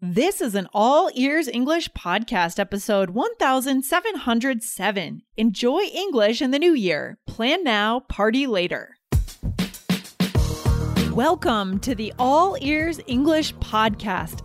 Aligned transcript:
This 0.00 0.40
is 0.40 0.54
an 0.54 0.68
all 0.72 1.10
ears 1.14 1.48
English 1.48 1.88
podcast, 1.88 2.60
episode 2.60 3.10
1707. 3.10 5.22
Enjoy 5.36 5.80
English 5.80 6.40
in 6.40 6.52
the 6.52 6.58
new 6.60 6.72
year. 6.72 7.18
Plan 7.26 7.64
now, 7.64 7.98
party 8.08 8.46
later. 8.46 8.96
Welcome 11.10 11.80
to 11.80 11.96
the 11.96 12.12
All 12.16 12.56
Ears 12.60 13.00
English 13.08 13.56
podcast, 13.56 14.44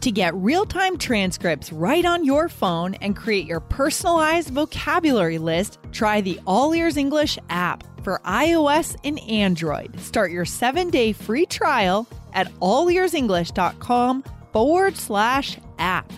To 0.00 0.10
get 0.10 0.34
real 0.34 0.64
time 0.64 0.96
transcripts 0.96 1.70
right 1.72 2.06
on 2.06 2.24
your 2.24 2.48
phone 2.48 2.94
and 3.02 3.14
create 3.14 3.46
your 3.46 3.60
personalized 3.60 4.48
vocabulary 4.48 5.36
list, 5.36 5.78
try 5.92 6.22
the 6.22 6.40
All 6.46 6.74
Ears 6.74 6.96
English 6.96 7.38
app 7.50 7.84
for 8.02 8.18
iOS 8.24 8.96
and 9.04 9.20
Android. 9.28 10.00
Start 10.00 10.30
your 10.30 10.46
seven 10.46 10.88
day 10.88 11.12
free 11.12 11.44
trial 11.44 12.08
at 12.32 12.50
allearsenglish.com 12.60 14.24
forward 14.54 14.96
slash 14.96 15.58
app. 15.78 16.10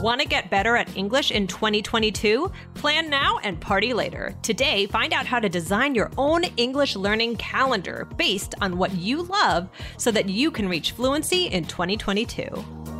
Want 0.00 0.22
to 0.22 0.26
get 0.26 0.48
better 0.48 0.76
at 0.76 0.96
English 0.96 1.30
in 1.30 1.46
2022? 1.46 2.50
Plan 2.72 3.10
now 3.10 3.38
and 3.42 3.60
party 3.60 3.92
later. 3.92 4.34
Today, 4.40 4.86
find 4.86 5.12
out 5.12 5.26
how 5.26 5.38
to 5.38 5.46
design 5.46 5.94
your 5.94 6.10
own 6.16 6.44
English 6.56 6.96
learning 6.96 7.36
calendar 7.36 8.08
based 8.16 8.54
on 8.62 8.78
what 8.78 8.94
you 8.94 9.20
love 9.24 9.68
so 9.98 10.10
that 10.10 10.26
you 10.26 10.50
can 10.50 10.70
reach 10.70 10.92
fluency 10.92 11.48
in 11.48 11.66
2022. 11.66 12.99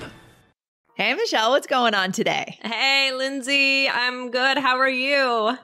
Hey, 0.95 1.13
Michelle, 1.13 1.51
what's 1.51 1.67
going 1.67 1.95
on 1.95 2.11
today? 2.11 2.59
Hey, 2.61 3.13
Lindsay, 3.13 3.87
I'm 3.87 4.29
good. 4.29 4.57
How 4.57 4.77
are 4.77 4.89
you? 4.89 5.57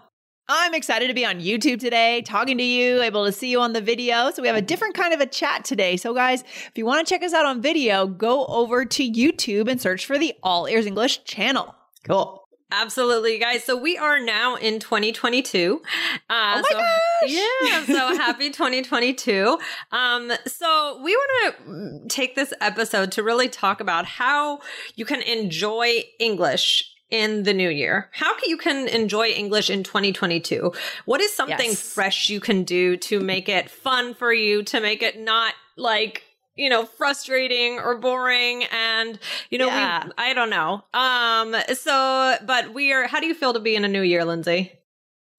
I'm 0.48 0.74
excited 0.74 1.10
to 1.10 1.14
be 1.14 1.26
on 1.26 1.42
YouTube 1.42 1.82
today, 1.82 2.22
talking 2.22 2.58
to 2.58 2.64
you, 2.64 3.02
able 3.02 3.26
to 3.26 3.34
see 3.34 3.52
you 3.52 3.60
on 3.60 3.74
the 3.74 3.82
video. 3.82 4.32
So 4.32 4.42
we 4.42 4.48
have 4.48 4.56
a 4.56 4.62
different 4.62 4.96
kind 4.96 5.14
of 5.14 5.20
a 5.20 5.26
chat 5.26 5.66
today. 5.66 5.98
So, 5.98 6.14
guys, 6.14 6.44
if 6.44 6.72
you 6.78 6.86
want 6.86 7.06
to 7.06 7.14
check 7.14 7.24
us 7.24 7.34
out 7.34 7.46
on 7.46 7.62
video, 7.62 8.08
go 8.08 8.46
over 8.46 8.86
to 8.86 9.12
YouTube 9.12 9.70
and 9.70 9.82
search 9.82 10.06
for 10.06 10.18
the 10.18 10.34
All 10.44 10.66
Ears 10.66 10.86
English 10.86 11.26
channel. 11.26 11.76
Cool. 12.06 12.47
Absolutely, 12.72 13.40
guys. 13.40 13.64
So 13.64 13.78
we 13.78 13.98
are 13.98 14.20
now 14.20 14.56
in 14.56 14.80
2022. 14.80 15.82
Uh, 15.84 16.18
oh 16.30 16.62
my 16.62 16.64
so, 16.70 16.78
gosh! 16.78 17.30
Yeah, 17.30 17.86
so 17.86 18.18
happy 18.18 18.50
2022. 18.50 19.58
Um, 19.92 20.32
so 20.46 21.00
we 21.02 21.16
want 21.16 21.56
to 21.66 22.08
take 22.10 22.36
this 22.36 22.54
episode 22.60 23.14
to 23.14 23.24
really 23.24 23.48
talk 23.48 23.80
about 23.80 24.06
how 24.06 24.60
you 24.96 25.06
can 25.06 25.22
enjoy 25.22 26.04
English 26.20 26.94
in 27.10 27.44
the 27.44 27.54
new 27.54 27.70
year. 27.70 28.10
How 28.12 28.38
can 28.38 28.50
you 28.50 28.58
can 28.58 28.88
enjoy 28.90 29.28
English 29.28 29.70
in 29.70 29.84
2022? 29.84 30.74
What 31.06 31.22
is 31.22 31.34
something 31.34 31.70
Yes. 31.70 31.94
fresh 31.94 32.30
you 32.30 32.42
can 32.42 32.64
do 32.64 32.98
to 32.98 33.22
make 33.22 33.48
it 33.48 33.70
fun 33.70 34.14
for 34.14 34.34
you, 34.34 34.64
to 34.64 34.82
make 34.82 35.02
it 35.02 35.18
not 35.18 35.54
like 35.78 36.24
you 36.58 36.70
know 36.70 36.86
frustrating 36.86 37.80
or 37.80 37.98
boring 37.98 38.64
and 38.66 39.20
you 39.50 39.58
know 39.58 39.68
Yeah. 39.68 40.06
we 40.06 40.12
I 40.18 40.34
don't 40.34 40.50
know. 40.50 40.84
Um 40.94 41.56
so 41.74 42.36
but 42.46 42.74
we 42.74 42.92
are 42.94 43.08
how 43.08 43.20
do 43.20 43.28
you 43.28 43.34
feel 43.36 43.54
to 43.54 43.60
be 43.60 43.76
in 43.76 43.86
a 43.86 43.88
new 43.88 44.02
year, 44.02 44.26
Lindsay? 44.26 44.72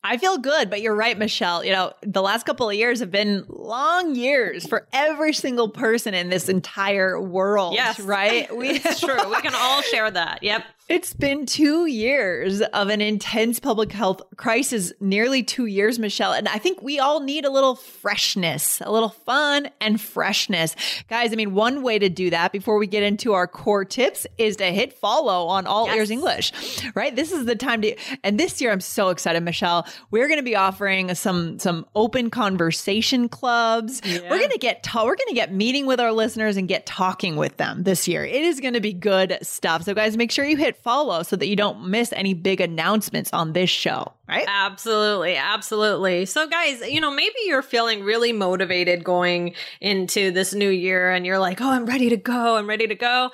I 0.04 0.16
feel 0.16 0.38
good, 0.38 0.70
but 0.70 0.80
you're 0.80 0.94
right, 0.94 1.18
Michelle. 1.18 1.64
You 1.64 1.72
know, 1.72 1.92
the 2.02 2.22
last 2.22 2.46
couple 2.46 2.68
of 2.70 2.74
years 2.76 3.00
have 3.00 3.10
been 3.10 3.44
long 3.48 4.14
years 4.14 4.64
for 4.64 4.86
every 4.92 5.32
single 5.32 5.68
person 5.68 6.14
in 6.14 6.28
this 6.30 6.48
entire 6.48 7.20
world. 7.20 7.74
Yes. 7.74 7.98
Right? 7.98 8.54
We, 8.56 8.70
It's 8.76 9.00
true. 9.00 9.28
We 9.28 9.40
can 9.42 9.54
all 9.56 9.82
share 9.82 10.08
that. 10.08 10.44
Yep. 10.44 10.62
It's 10.88 11.12
been 11.12 11.44
two 11.44 11.84
years 11.84 12.62
of 12.62 12.88
an 12.88 13.02
intense 13.02 13.60
public 13.60 13.92
health 13.92 14.22
crisis, 14.38 14.90
nearly 15.00 15.42
two 15.42 15.66
years, 15.66 15.98
Michelle. 15.98 16.32
And 16.32 16.48
I 16.48 16.56
think 16.56 16.80
we 16.80 16.98
all 16.98 17.20
need 17.20 17.44
a 17.44 17.50
little 17.50 17.74
freshness, 17.74 18.80
a 18.80 18.90
little 18.90 19.10
fun 19.10 19.68
and 19.82 20.00
freshness. 20.00 20.74
Guys, 21.10 21.30
I 21.34 21.36
mean, 21.36 21.52
one 21.52 21.82
way 21.82 21.98
to 21.98 22.08
do 22.08 22.30
that 22.30 22.52
before 22.52 22.78
we 22.78 22.86
get 22.86 23.02
into 23.02 23.34
our 23.34 23.46
core 23.46 23.84
tips 23.84 24.26
is 24.38 24.56
to 24.56 24.64
hit 24.64 24.94
follow 24.94 25.48
on 25.48 25.66
All 25.66 25.88
Yes. 25.88 25.96
Ears 25.96 26.10
English, 26.10 26.52
right? 26.94 27.14
This 27.14 27.32
is 27.32 27.44
the 27.44 27.54
time 27.54 27.82
to, 27.82 27.94
and 28.24 28.40
this 28.40 28.58
year 28.58 28.72
I'm 28.72 28.80
so 28.80 29.10
excited, 29.10 29.42
Michelle. 29.42 29.86
We're 30.10 30.26
going 30.26 30.40
to 30.40 30.42
be 30.42 30.56
offering 30.56 31.14
some, 31.14 31.58
some 31.58 31.84
open 31.94 32.30
conversation 32.30 33.28
clubs. 33.28 34.00
Yeah. 34.06 34.20
We're 34.30 34.38
going 34.38 34.52
to 34.52 34.58
get, 34.58 34.82
ta- 34.82 35.04
we're 35.04 35.16
going 35.16 35.28
to 35.28 35.34
get 35.34 35.52
meeting 35.52 35.84
with 35.84 36.00
our 36.00 36.12
listeners 36.12 36.56
and 36.56 36.66
get 36.66 36.86
talking 36.86 37.36
with 37.36 37.58
them 37.58 37.82
this 37.82 38.08
year. 38.08 38.24
It 38.24 38.42
is 38.42 38.58
going 38.58 38.72
to 38.72 38.80
be 38.80 38.94
good 38.94 39.36
stuff. 39.42 39.82
So 39.82 39.92
guys, 39.92 40.16
make 40.16 40.30
sure 40.30 40.46
you 40.46 40.56
hit 40.56 40.77
follow 40.82 41.22
so 41.22 41.36
that 41.36 41.46
you 41.46 41.56
don't 41.56 41.88
miss 41.88 42.12
any 42.12 42.34
big 42.34 42.60
announcements 42.60 43.30
on 43.32 43.52
this 43.52 43.70
show, 43.70 44.12
right? 44.28 44.46
Absolutely, 44.48 45.36
absolutely. 45.36 46.26
So, 46.26 46.46
guys, 46.46 46.80
you 46.88 47.00
know, 47.00 47.10
maybe 47.10 47.34
you're 47.46 47.62
feeling 47.62 48.02
really 48.02 48.32
motivated 48.32 49.04
going 49.04 49.54
into 49.80 50.30
this 50.30 50.54
new 50.54 50.70
year 50.70 51.10
and 51.10 51.26
you're 51.26 51.38
like, 51.38 51.60
oh, 51.60 51.70
I'm 51.70 51.86
ready 51.86 52.08
to 52.10 52.16
go, 52.16 52.56
I'm 52.56 52.68
ready 52.68 52.86
to 52.86 52.94
go. 52.94 53.30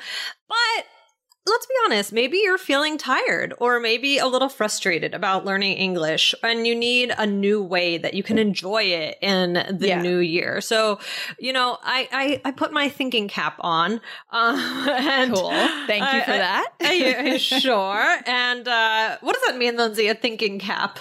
But 0.49 0.87
let's 1.47 1.66
be 1.66 1.75
honest, 1.84 2.12
maybe 2.12 2.38
you're 2.38 2.56
feeling 2.56 2.97
tired 2.97 3.53
or 3.59 3.78
maybe 3.78 4.16
a 4.16 4.27
little 4.27 4.49
frustrated 4.49 5.12
about 5.12 5.44
learning 5.44 5.77
English 5.77 6.34
and 6.43 6.66
you 6.66 6.75
need 6.75 7.12
a 7.19 7.27
new 7.27 7.62
way 7.62 7.99
that 7.99 8.15
you 8.15 8.22
can 8.22 8.38
enjoy 8.38 8.82
it 8.82 9.19
in 9.21 9.53
the 9.78 9.88
Yeah. 9.88 10.00
new 10.00 10.19
year. 10.19 10.62
So, 10.62 10.99
you 11.38 11.53
know, 11.53 11.77
I, 11.83 12.09
I, 12.10 12.41
I 12.47 12.50
put 12.53 12.72
my 12.72 12.88
thinking 12.88 13.28
cap 13.28 13.56
on. 13.60 14.00
And 14.33 15.34
Cool. 15.34 15.50
Thank 15.87 16.03
you 16.15 16.22
for 16.22 16.33
I- 16.33 16.38
that. 16.38 16.69
I- 16.81 17.37
sure. 17.37 18.16
And 18.27 18.66
uh, 18.66 19.19
what 19.21 19.34
does 19.34 19.43
that 19.47 19.56
mean, 19.59 19.77
Lindsay? 19.77 20.09
A 20.09 20.15
thinking 20.15 20.59
cap? 20.59 20.99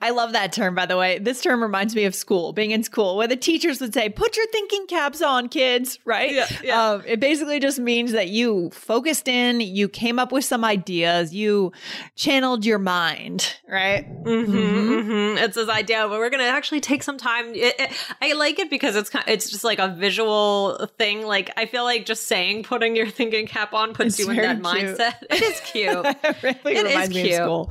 I 0.00 0.10
love 0.10 0.32
that 0.32 0.52
term, 0.52 0.74
by 0.74 0.86
the 0.86 0.96
way. 0.96 1.18
This 1.18 1.42
term 1.42 1.62
reminds 1.62 1.94
me 1.94 2.04
of 2.04 2.14
school, 2.14 2.52
being 2.52 2.70
in 2.70 2.82
school, 2.82 3.16
where 3.16 3.28
the 3.28 3.36
teachers 3.36 3.80
would 3.80 3.92
say, 3.92 4.08
put 4.08 4.36
your 4.36 4.46
thinking 4.46 4.86
caps 4.86 5.20
on, 5.22 5.48
kids, 5.48 5.98
right? 6.04 6.32
Yeah, 6.32 6.46
yeah. 6.62 6.90
Um, 6.90 7.02
it 7.06 7.20
basically 7.20 7.60
just 7.60 7.78
means 7.78 8.12
that 8.12 8.28
you 8.28 8.70
focused 8.70 9.28
in, 9.28 9.60
you 9.74 9.88
came 9.88 10.18
up 10.18 10.30
with 10.32 10.44
some 10.44 10.64
ideas, 10.64 11.34
you 11.34 11.72
channeled 12.16 12.64
your 12.64 12.78
mind, 12.78 13.54
right? 13.68 14.04
Mm-hmm, 14.24 15.00
hmm 15.00 15.38
It's 15.38 15.54
this 15.56 15.68
idea, 15.68 16.06
but 16.08 16.18
we're 16.18 16.30
gonna 16.30 16.44
actually 16.44 16.80
take 16.80 17.02
some 17.02 17.18
time. 17.18 17.54
It, 17.54 17.74
it- 17.78 17.90
I 18.22 18.32
like 18.34 18.58
it 18.58 18.70
because 18.70 18.96
it's 18.96 19.10
kind. 19.10 19.24
It's 19.28 19.50
just 19.50 19.64
like 19.64 19.78
a 19.78 19.88
visual 19.88 20.88
thing. 20.98 21.26
Like 21.26 21.50
I 21.56 21.66
feel 21.66 21.84
like 21.84 22.06
just 22.06 22.26
saying 22.26 22.62
putting 22.64 22.96
your 22.96 23.08
thinking 23.08 23.46
cap 23.46 23.74
on 23.74 23.92
puts 23.94 24.18
It's 24.18 24.20
you 24.20 24.30
in 24.30 24.36
that 24.36 24.62
cute. 24.62 24.64
mindset. 24.98 25.14
It 25.30 25.42
is 25.42 25.60
cute. 25.60 26.06
it 26.24 26.42
really 26.42 26.76
It 26.76 26.84
reminds 26.84 27.14
me 27.14 27.34
of 27.34 27.42
school. 27.44 27.70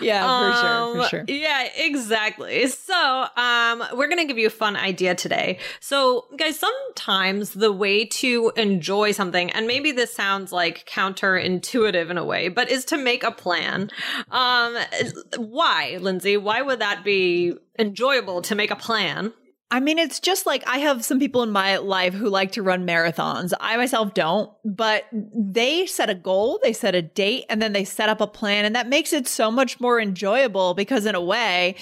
Yeah, 0.00 0.22
for 0.22 0.52
sure, 0.60 0.68
Um, 0.68 0.96
for 1.02 1.08
sure. 1.08 1.24
Yeah, 1.28 1.68
exactly. 1.76 2.66
So, 2.68 3.26
um, 3.36 3.82
we're 3.94 4.08
gonna 4.08 4.24
give 4.26 4.38
you 4.38 4.46
a 4.46 4.50
fun 4.64 4.76
idea 4.76 5.14
today. 5.14 5.58
So, 5.80 6.26
guys, 6.36 6.58
sometimes 6.58 7.50
the 7.50 7.72
way 7.72 8.04
to 8.06 8.52
enjoy 8.56 9.12
something, 9.12 9.50
and 9.50 9.66
maybe 9.66 9.92
this 9.92 10.12
sounds 10.14 10.52
like 10.52 10.84
counterintuitive 11.40 12.10
in 12.10 12.18
a 12.18 12.24
way, 12.24 12.48
but 12.48 12.70
is 12.70 12.84
to 12.86 12.96
make 12.98 13.22
a 13.22 13.30
plan. 13.30 13.90
Um, 14.30 14.76
why, 15.36 15.98
Lindsay? 16.00 16.36
Why 16.36 16.62
would 16.62 16.80
that 16.80 17.04
be 17.04 17.54
enjoyable 17.78 18.42
to 18.42 18.54
make 18.54 18.70
a 18.70 18.76
plan? 18.76 19.32
I 19.72 19.78
mean, 19.78 20.00
it's 20.00 20.18
just 20.18 20.46
like 20.46 20.64
I 20.66 20.78
have 20.78 21.04
some 21.04 21.20
people 21.20 21.44
in 21.44 21.52
my 21.52 21.76
life 21.76 22.12
who 22.12 22.28
like 22.28 22.52
to 22.52 22.62
run 22.62 22.84
marathons. 22.86 23.52
I 23.60 23.76
myself 23.76 24.14
don't, 24.14 24.50
but 24.64 25.04
they 25.12 25.86
set 25.86 26.10
a 26.10 26.14
goal, 26.14 26.58
they 26.64 26.72
set 26.72 26.96
a 26.96 27.02
date, 27.02 27.44
and 27.48 27.62
then 27.62 27.72
they 27.72 27.84
set 27.84 28.08
up 28.08 28.20
a 28.20 28.26
plan. 28.26 28.64
And 28.64 28.74
that 28.74 28.88
makes 28.88 29.12
it 29.12 29.28
so 29.28 29.48
much 29.48 29.78
more 29.78 30.00
enjoyable 30.00 30.74
because, 30.74 31.06
in 31.06 31.14
a 31.14 31.20
way, 31.20 31.76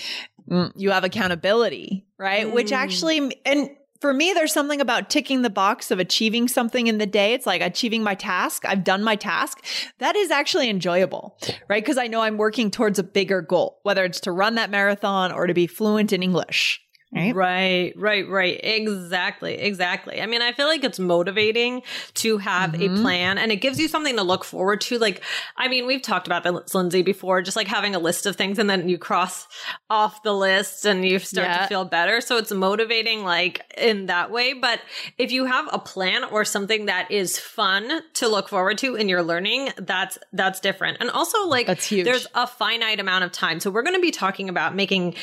mm, 0.50 0.70
you 0.76 0.90
have 0.90 1.02
accountability, 1.05 2.05
right? 2.19 2.52
Which 2.52 2.72
Mm. 2.72 2.76
actually, 2.76 3.40
and 3.46 3.70
for 4.00 4.15
me, 4.15 4.33
there's 4.33 4.53
something 4.53 4.81
about 4.81 5.11
ticking 5.11 5.43
the 5.43 5.50
box 5.50 5.91
of 5.91 5.99
achieving 5.99 6.49
something 6.49 6.87
in 6.87 6.99
the 6.99 7.06
day. 7.06 7.35
It's 7.35 7.47
like 7.47 7.61
achieving 7.61 8.03
my 8.03 8.15
task. 8.15 8.65
I've 8.65 8.85
done 8.85 9.03
my 9.03 9.17
task. 9.17 9.65
That 9.99 10.17
is 10.17 10.31
actually 10.31 10.71
enjoyable, 10.71 11.37
right? 11.69 11.83
Because 11.83 11.99
I 11.99 12.06
know 12.06 12.21
I'm 12.21 12.37
working 12.37 12.71
towards 12.71 12.99
a 12.99 13.05
bigger 13.05 13.43
goal, 13.43 13.81
whether 13.83 14.05
it's 14.05 14.21
to 14.21 14.33
run 14.33 14.55
that 14.55 14.71
marathon 14.71 15.33
or 15.33 15.47
to 15.47 15.55
be 15.55 15.67
fluent 15.67 16.12
in 16.12 16.23
English. 16.23 16.81
Right? 17.10 17.34
right, 17.34 17.94
right, 17.96 18.28
right. 18.28 18.60
Exactly, 18.62 19.55
exactly. 19.55 20.20
I 20.20 20.26
mean, 20.26 20.43
I 20.43 20.52
feel 20.52 20.66
like 20.66 20.84
it's 20.84 20.99
motivating 20.99 21.82
to 22.14 22.37
have 22.37 22.72
mm-hmm. 22.72 22.99
a 22.99 23.00
plan 23.00 23.38
and 23.38 23.50
it 23.50 23.56
gives 23.56 23.81
you 23.81 23.88
something 23.88 24.16
to 24.16 24.22
look 24.22 24.44
forward 24.44 24.82
to. 24.82 24.99
Like, 24.99 25.22
I 25.56 25.69
mean, 25.69 25.87
we've 25.87 26.02
talked 26.02 26.26
about 26.26 26.44
this, 26.44 26.75
Lindsay, 26.75 27.00
before, 27.00 27.40
just 27.40 27.56
like 27.56 27.66
having 27.66 27.94
a 27.94 27.99
list 27.99 28.26
of 28.26 28.37
things 28.37 28.58
and 28.58 28.69
then 28.69 28.90
you 28.90 28.99
cross 28.99 29.49
off 29.88 30.22
the 30.22 30.34
list 30.34 30.84
and 30.84 31.02
you 31.02 31.19
start 31.19 31.49
yeah. 31.49 31.62
to 31.62 31.66
feel 31.66 31.87
better. 31.87 32.20
So 32.20 32.37
it's 32.37 32.52
motivating, 32.52 33.25
like, 33.25 33.64
in 33.78 34.06
that 34.06 34.31
way. 34.31 34.52
But 34.52 34.81
if 35.16 35.32
you 35.32 35.46
have 35.46 35.66
a 35.72 35.78
plan 35.78 36.25
or 36.25 36.44
something 36.44 36.87
that 36.87 37.10
is 37.10 37.38
fun 37.38 38.02
to 38.14 38.28
look 38.28 38.50
forward 38.50 38.76
to 38.78 38.96
in 38.96 39.08
your 39.08 39.22
learning, 39.22 39.70
that's, 39.78 40.19
that's 40.34 40.60
different. 40.60 40.99
And 41.00 41.08
also, 41.08 41.46
like, 41.46 41.69
that's 41.69 41.87
huge. 41.87 42.05
there's 42.05 42.26
a 42.34 42.46
finite 42.46 43.00
amount 43.00 43.25
of 43.25 43.32
time. 43.32 43.60
So 43.60 43.70
we're 43.70 43.82
going 43.82 43.96
to 43.96 44.02
be 44.02 44.10
talking 44.10 44.50
about 44.50 44.75
making 44.75 45.14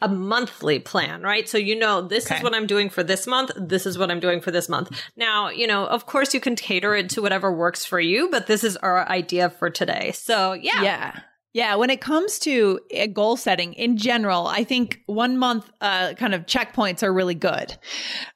a 0.00 0.08
monthly 0.08 0.78
plan, 0.78 1.22
right? 1.22 1.48
So 1.48 1.58
you 1.58 1.76
know, 1.76 2.02
this 2.02 2.26
okay. 2.26 2.36
is 2.36 2.42
what 2.42 2.54
I'm 2.54 2.66
doing 2.66 2.90
for 2.90 3.02
this 3.02 3.26
month. 3.26 3.50
This 3.56 3.86
is 3.86 3.98
what 3.98 4.10
I'm 4.10 4.20
doing 4.20 4.40
for 4.40 4.50
this 4.50 4.68
month. 4.68 4.90
Now, 5.16 5.48
you 5.48 5.66
know, 5.66 5.86
of 5.86 6.06
course 6.06 6.34
you 6.34 6.40
can 6.40 6.56
cater 6.56 6.94
it 6.94 7.10
to 7.10 7.22
whatever 7.22 7.52
works 7.52 7.84
for 7.84 8.00
you, 8.00 8.30
but 8.30 8.46
this 8.46 8.64
is 8.64 8.76
our 8.78 9.08
idea 9.08 9.50
for 9.50 9.70
today. 9.70 10.12
So 10.12 10.52
yeah. 10.52 10.82
Yeah. 10.82 11.20
Yeah, 11.58 11.74
when 11.74 11.90
it 11.90 12.00
comes 12.00 12.38
to 12.40 12.78
uh, 12.96 13.06
goal 13.06 13.36
setting 13.36 13.72
in 13.72 13.96
general, 13.96 14.46
I 14.46 14.62
think 14.62 15.02
one 15.06 15.36
month 15.38 15.68
uh, 15.80 16.14
kind 16.14 16.32
of 16.32 16.46
checkpoints 16.46 17.02
are 17.02 17.12
really 17.12 17.34
good. 17.34 17.72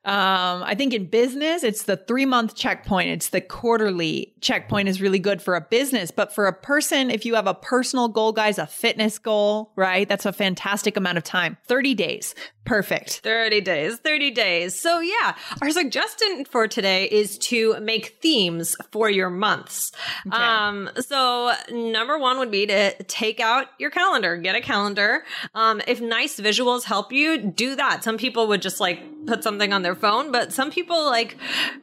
Um, 0.05 0.65
I 0.65 0.75
think 0.77 0.93
in 0.93 1.07
business, 1.07 1.63
it's 1.63 1.85
the 1.85 1.97
three 1.97 2.27
month 2.27 2.57
checkpoint, 2.57 3.11
it's 3.11 3.29
the 3.29 3.41
quarterly 3.41 4.35
checkpoint 4.41 4.89
is 4.89 5.01
really 5.01 5.21
good 5.21 5.41
for 5.41 5.55
a 5.55 5.61
business. 5.61 6.11
But 6.11 6.35
for 6.35 6.49
a 6.49 6.53
person, 6.53 7.13
if 7.13 7.25
you 7.25 7.37
have 7.37 7.47
a 7.47 7.55
personal 7.55 8.09
goal, 8.09 8.33
guys, 8.33 8.59
a 8.59 8.67
fitness 8.67 9.21
goal, 9.21 9.71
right? 9.77 10.09
That's 10.09 10.27
a 10.27 10.33
fantastic 10.33 10.97
amount 10.97 11.17
of 11.17 11.23
time 11.23 11.59
30 11.69 11.95
days. 11.95 12.35
Perfect. 12.65 13.21
30 13.25 13.61
days, 13.61 13.99
30 13.99 14.31
days. 14.31 14.79
So, 14.79 15.01
yeah, 15.01 15.35
our 15.61 15.71
suggestion 15.71 16.45
for 16.45 16.69
today 16.69 17.07
is 17.07 17.37
to 17.39 17.79
make 17.81 18.19
themes 18.23 18.77
for 18.93 19.11
your 19.11 19.31
months. 19.31 19.91
Okay. 20.29 20.37
Um, 20.37 20.89
so, 21.01 21.53
number 21.73 22.19
one 22.19 22.39
would 22.39 22.53
be 22.53 22.67
to 22.67 22.95
take 23.13 23.41
out 23.41 23.67
your 23.79 23.91
calendar, 23.91 24.39
get 24.39 24.57
a 24.57 24.61
calendar. 24.63 25.23
Um, 25.55 25.83
if 25.87 26.01
nice 26.01 26.41
visuals 26.41 26.85
help 26.85 27.13
you, 27.13 27.37
do 27.37 27.77
that. 27.77 28.03
Some 28.03 28.17
people 28.17 28.49
would 28.49 28.63
just 28.63 28.81
like 28.81 29.27
put 29.27 29.45
something 29.45 29.71
on 29.71 29.83
their 29.83 29.95
phone, 29.95 30.33
but 30.33 30.51
some 30.51 30.71
people 30.71 31.05
like, 31.05 31.37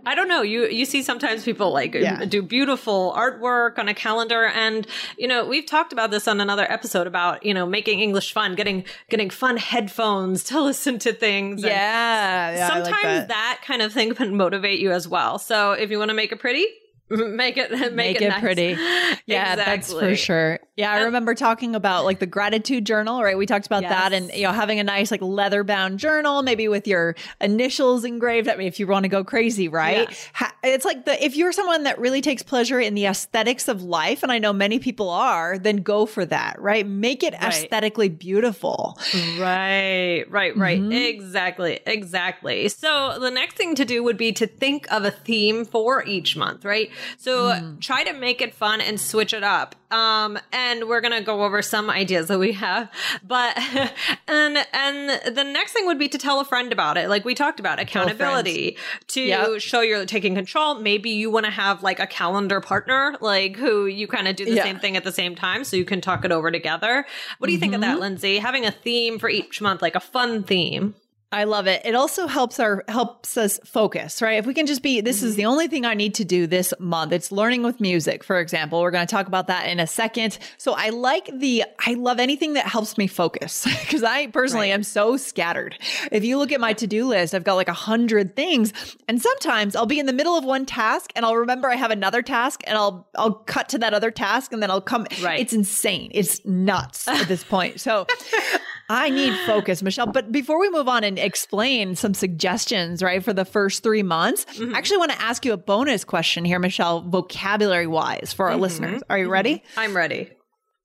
I 0.08 0.16
don't 0.16 0.28
know, 0.28 0.42
you, 0.42 0.66
you 0.66 0.86
see 0.86 1.04
sometimes 1.04 1.44
people 1.46 1.72
like 1.72 1.94
yeah. 1.94 2.26
do 2.26 2.42
beautiful 2.42 3.14
artwork 3.16 3.78
on 3.78 3.88
a 3.88 3.94
calendar. 3.94 4.48
And, 4.48 4.88
you 5.20 5.28
know, 5.28 5.46
we've 5.46 5.68
talked 5.68 5.94
about 5.94 6.10
this 6.10 6.28
on 6.28 6.42
another 6.42 6.70
episode 6.70 7.06
about, 7.06 7.46
you 7.46 7.54
know, 7.54 7.68
making 7.68 8.00
English 8.00 8.34
fun, 8.34 8.56
getting, 8.56 8.84
getting 9.10 9.30
fun 9.30 9.58
headphones 9.58 10.44
to 10.46 10.60
listen 10.64 10.98
to 11.00 11.14
things. 11.14 11.62
Yeah. 11.62 12.52
yeah 12.52 12.68
sometimes 12.70 12.92
like 12.92 13.04
that. 13.04 13.28
that 13.28 13.62
kind 13.64 13.84
of 13.84 13.94
thing 13.94 14.16
can 14.16 14.36
motivate 14.36 14.80
you 14.80 14.92
as 14.92 15.08
well. 15.08 15.38
So 15.38 15.74
if 15.74 15.92
you 15.92 16.00
want 16.00 16.10
to 16.10 16.16
make 16.16 16.32
it 16.32 16.40
pretty, 16.40 16.66
make 17.36 17.58
it 17.58 17.72
make, 17.72 17.94
make 17.96 18.16
it, 18.18 18.24
it 18.24 18.30
nice. 18.30 18.42
pretty 18.42 18.64
yeah 19.26 19.54
exactly. 19.54 19.66
that's 19.66 19.94
for 19.94 20.16
sure 20.16 20.60
yeah 20.76 20.92
i 20.92 21.02
remember 21.02 21.34
talking 21.34 21.76
about 21.76 22.06
like 22.06 22.20
the 22.20 22.28
gratitude 22.28 22.86
journal 22.86 23.24
right 23.24 23.36
we 23.36 23.48
talked 23.48 23.66
about 23.66 23.82
yes. 23.82 23.92
that 23.92 24.14
and 24.14 24.32
you 24.32 24.44
know 24.44 24.52
having 24.52 24.80
a 24.80 24.84
nice 24.84 25.10
like 25.10 25.22
leather 25.22 25.64
bound 25.64 25.98
journal 25.98 26.44
maybe 26.44 26.68
with 26.68 26.88
your 26.88 27.16
initials 27.42 28.06
engraved 28.06 28.48
i 28.48 28.56
mean 28.56 28.68
if 28.68 28.80
you 28.80 28.86
want 28.86 29.04
to 29.04 29.10
go 29.10 29.24
crazy 29.24 29.68
right 29.68 30.10
yeah. 30.10 30.16
ha- 30.34 30.56
it's 30.64 30.86
like 30.86 31.06
the 31.06 31.24
if 31.24 31.36
you're 31.36 31.52
someone 31.52 31.84
that 31.84 31.98
really 31.98 32.22
takes 32.22 32.44
pleasure 32.44 32.80
in 32.80 32.94
the 32.94 33.08
aesthetics 33.08 33.68
of 33.68 33.82
life 33.82 34.22
and 34.22 34.32
i 34.32 34.38
know 34.38 34.54
many 34.54 34.78
people 34.78 35.10
are 35.10 35.58
then 35.58 35.78
go 35.78 36.06
for 36.06 36.26
that 36.26 36.62
right 36.62 36.86
make 36.86 37.24
it 37.24 37.34
right. 37.34 37.44
aesthetically 37.44 38.08
beautiful 38.08 39.00
right 39.40 40.26
right 40.30 40.56
right 40.56 40.80
mm-hmm. 40.80 40.92
exactly 40.92 41.80
exactly 41.88 42.70
so 42.70 43.18
the 43.20 43.32
next 43.32 43.56
thing 43.56 43.74
to 43.74 43.84
do 43.84 44.04
would 44.04 44.18
be 44.18 44.32
to 44.32 44.46
think 44.46 44.86
of 44.92 45.06
a 45.06 45.12
theme 45.12 45.66
for 45.66 46.06
each 46.06 46.36
month 46.36 46.64
right 46.64 46.92
so 47.18 47.52
mm. 47.52 47.80
try 47.80 48.04
to 48.04 48.14
make 48.14 48.42
it 48.42 48.54
fun 48.54 48.82
and 48.82 49.00
switch 49.00 49.34
it 49.34 49.44
up. 49.44 49.76
Um, 49.92 50.38
and 50.52 50.88
we're 50.88 51.02
gonna 51.02 51.22
go 51.22 51.44
over 51.44 51.62
some 51.64 51.90
ideas 51.90 52.28
that 52.28 52.38
we 52.38 52.54
have, 52.54 52.92
but 53.28 53.58
and 54.28 54.58
and 54.72 55.36
the 55.36 55.44
next 55.44 55.74
thing 55.74 55.88
would 55.88 55.98
be 55.98 56.08
to 56.10 56.18
tell 56.18 56.40
a 56.40 56.46
friend 56.46 56.72
about 56.72 56.98
it. 56.98 57.10
Like 57.10 57.26
we 57.26 57.34
talked 57.34 57.60
about 57.60 57.80
accountability 57.80 58.78
to 59.08 59.22
yep. 59.22 59.62
show 59.62 59.82
you're 59.82 60.06
taking 60.06 60.36
control. 60.36 60.76
Maybe 60.76 61.10
you 61.10 61.32
want 61.32 61.46
to 61.48 61.52
have 61.52 61.82
like 61.82 62.00
a 62.00 62.06
calendar 62.06 62.62
partner, 62.62 63.16
like 63.20 63.56
who 63.56 63.88
you 63.88 64.08
kind 64.08 64.28
of 64.28 64.36
do 64.36 64.46
the 64.46 64.56
yeah. 64.56 64.64
same 64.64 64.78
thing 64.80 64.96
at 64.96 65.04
the 65.04 65.12
same 65.12 65.36
time, 65.36 65.64
so 65.64 65.76
you 65.76 65.86
can 65.86 66.02
talk 66.02 66.24
it 66.24 66.32
over 66.32 66.52
together. 66.52 67.06
What 67.40 67.48
do 67.48 67.54
you 67.54 67.58
mm-hmm. 67.58 67.62
think 67.62 67.74
of 67.74 67.82
that, 67.82 67.94
mm-hmm. 67.94 68.02
Lindsay? 68.02 68.38
Having 68.38 68.66
a 68.66 68.72
theme 68.72 69.18
for 69.18 69.30
each 69.30 69.60
month, 69.60 69.82
like 69.82 69.96
a 69.96 70.00
fun 70.00 70.44
theme. 70.44 70.94
I 71.32 71.44
love 71.44 71.68
it. 71.68 71.84
It 71.86 71.94
also 71.94 72.26
helps 72.26 72.60
our 72.60 72.84
helps 72.88 73.38
us 73.38 73.60
focus, 73.64 74.20
right? 74.20 74.40
If 74.40 74.48
we 74.48 74.56
can 74.56 74.66
just 74.66 74.82
be 74.82 75.00
this 75.00 75.18
mm-hmm. 75.18 75.28
is 75.28 75.36
the 75.36 75.46
only 75.46 75.68
thing 75.68 75.86
I 75.86 75.94
need 75.94 76.16
to 76.16 76.26
do 76.26 76.48
this 76.48 76.74
month. 76.80 77.12
It's 77.12 77.32
learning 77.32 77.62
with 77.62 77.80
music, 77.80 78.24
for 78.24 78.40
example. 78.40 78.82
We're 78.82 78.90
going 78.90 79.06
to 79.06 79.12
talk 79.12 79.28
about 79.28 79.46
that 79.46 79.68
in 79.68 79.80
a 79.80 79.86
second. 79.86 80.40
So 80.58 80.74
I 80.74 80.90
like 80.90 81.30
the 81.32 81.66
I 81.86 81.94
love 81.94 82.20
anything 82.20 82.54
that 82.54 82.66
helps 82.66 82.98
me 82.98 83.06
focus 83.06 83.66
because 83.82 84.02
I 84.02 84.28
personally 84.28 84.70
right. 84.70 84.74
am 84.74 84.82
so 84.82 85.18
scattered. 85.18 85.78
If 86.12 86.24
you 86.24 86.40
look 86.40 86.52
at 86.52 86.60
my 86.60 86.74
to-do 86.74 87.08
list, 87.08 87.36
I've 87.36 87.44
got 87.44 87.56
like 87.56 87.70
a 87.70 87.74
hundred 87.74 88.36
things. 88.36 88.74
And 89.08 89.22
sometimes 89.22 89.76
I'll 89.76 89.86
be 89.86 90.00
in 90.00 90.08
the 90.08 90.14
middle 90.14 90.36
of 90.36 90.44
one 90.44 90.66
task 90.66 91.12
and 91.16 91.26
I'll 91.26 91.38
remember 91.38 91.70
I 91.70 91.76
have 91.76 91.92
another 91.92 92.24
task 92.24 92.62
and 92.66 92.76
I'll 92.76 93.08
I'll 93.16 93.34
cut 93.34 93.70
to 93.70 93.78
that 93.80 93.94
other 93.94 94.10
task 94.10 94.52
and 94.52 94.64
then 94.64 94.72
I'll 94.72 94.82
come 94.82 95.06
right. 95.22 95.40
it's 95.40 95.54
insane. 95.54 96.10
It's 96.12 96.44
nuts 96.44 97.08
at 97.08 97.28
this 97.28 97.44
point. 97.44 97.80
So 97.80 98.08
I 98.90 99.10
need 99.10 99.36
focus, 99.46 99.84
Michelle. 99.84 100.08
But 100.08 100.32
before 100.32 100.60
we 100.60 100.70
move 100.72 100.88
on 100.88 101.04
and 101.04 101.20
explain 101.20 101.96
some 101.96 102.16
suggestions, 102.16 103.04
right, 103.04 103.24
for 103.24 103.34
the 103.34 103.46
first 103.46 103.84
three 103.84 104.02
months, 104.02 104.46
mm-hmm. 104.46 104.74
I 104.74 104.78
actually 104.80 104.98
want 104.98 105.12
to 105.12 105.22
ask 105.22 105.46
you 105.46 105.54
a 105.54 105.58
bonus 105.58 106.04
question 106.04 106.44
here, 106.44 106.58
Michelle, 106.58 107.02
vocabulary 107.02 107.86
wise 107.86 108.34
for 108.34 108.48
our 108.48 108.54
mm-hmm. 108.54 108.62
listeners. 108.62 109.04
Are 109.10 109.18
you 109.18 109.26
mm-hmm. 109.26 109.34
ready? 109.34 109.64
I'm 109.78 109.96
ready. 109.96 110.32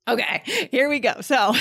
Okay, 0.07 0.43
here 0.71 0.91
we 0.91 1.01
go. 1.01 1.23
So, 1.23 1.55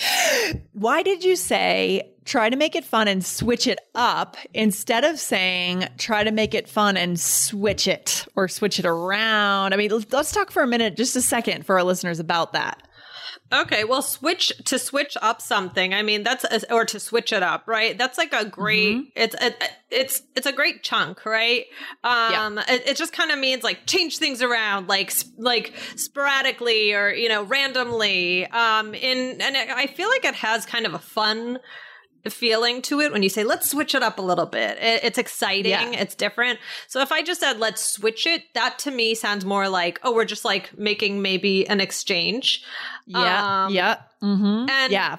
why 0.72 1.04
did 1.04 1.22
you 1.22 1.36
say 1.36 2.12
try 2.24 2.50
to 2.50 2.56
make 2.56 2.74
it 2.74 2.84
fun 2.84 3.06
and 3.06 3.24
switch 3.24 3.68
it 3.68 3.78
up 3.94 4.36
instead 4.52 5.04
of 5.04 5.20
saying 5.20 5.86
try 5.96 6.24
to 6.24 6.32
make 6.32 6.54
it 6.54 6.68
fun 6.68 6.96
and 6.96 7.20
switch 7.20 7.86
it 7.86 8.26
or 8.34 8.48
switch 8.48 8.80
it 8.80 8.84
around? 8.84 9.74
I 9.74 9.76
mean, 9.76 9.92
let's 10.10 10.32
talk 10.32 10.50
for 10.50 10.64
a 10.64 10.66
minute, 10.66 10.96
just 10.96 11.14
a 11.14 11.22
second 11.22 11.66
for 11.66 11.78
our 11.78 11.84
listeners 11.84 12.18
about 12.18 12.52
that. 12.54 12.82
Okay, 13.52 13.84
well, 13.84 14.02
switch 14.02 14.52
to 14.64 14.78
switch 14.78 15.16
up 15.22 15.40
something. 15.40 15.94
I 15.94 16.02
mean, 16.02 16.22
that's 16.22 16.44
a, 16.44 16.72
or 16.72 16.84
to 16.86 17.00
switch 17.00 17.32
it 17.32 17.42
up, 17.42 17.66
right? 17.66 17.96
That's 17.96 18.18
like 18.18 18.32
a 18.32 18.44
great. 18.44 18.96
Mm-hmm. 18.96 19.08
It's 19.14 19.34
a, 19.34 19.52
it's 19.90 20.22
it's 20.36 20.46
a 20.46 20.52
great 20.52 20.82
chunk, 20.82 21.24
right? 21.24 21.66
Um, 22.04 22.56
yeah. 22.58 22.64
it, 22.68 22.88
it 22.88 22.96
just 22.96 23.12
kind 23.12 23.30
of 23.30 23.38
means 23.38 23.64
like 23.64 23.86
change 23.86 24.18
things 24.18 24.42
around, 24.42 24.88
like 24.88 25.12
like 25.36 25.74
sporadically 25.96 26.92
or 26.92 27.10
you 27.10 27.28
know 27.28 27.42
randomly. 27.44 28.46
Um, 28.46 28.94
in 28.94 29.40
and 29.40 29.56
I 29.56 29.86
feel 29.86 30.08
like 30.08 30.24
it 30.24 30.34
has 30.34 30.66
kind 30.66 30.86
of 30.86 30.94
a 30.94 30.98
fun 30.98 31.58
feeling 32.30 32.82
to 32.82 33.00
it 33.00 33.12
when 33.12 33.22
you 33.22 33.28
say 33.28 33.44
let's 33.44 33.70
switch 33.70 33.94
it 33.94 34.02
up 34.02 34.18
a 34.18 34.22
little 34.22 34.46
bit. 34.46 34.78
It, 34.78 35.04
it's 35.04 35.18
exciting. 35.18 35.70
Yeah. 35.70 35.90
it's 35.90 36.14
different. 36.14 36.58
So 36.86 37.00
if 37.00 37.12
i 37.12 37.22
just 37.22 37.40
said 37.40 37.58
let's 37.58 37.82
switch 37.82 38.26
it 38.26 38.42
that 38.54 38.78
to 38.80 38.90
me 38.90 39.14
sounds 39.14 39.44
more 39.44 39.68
like 39.68 40.00
oh 40.02 40.12
we're 40.12 40.24
just 40.24 40.44
like 40.44 40.76
making 40.78 41.22
maybe 41.22 41.66
an 41.68 41.80
exchange. 41.80 42.64
Yeah. 43.06 43.64
Um, 43.66 43.72
yeah 43.72 43.98
Mm-hmm. 44.22 44.68
And 44.68 44.92
yeah, 44.92 45.16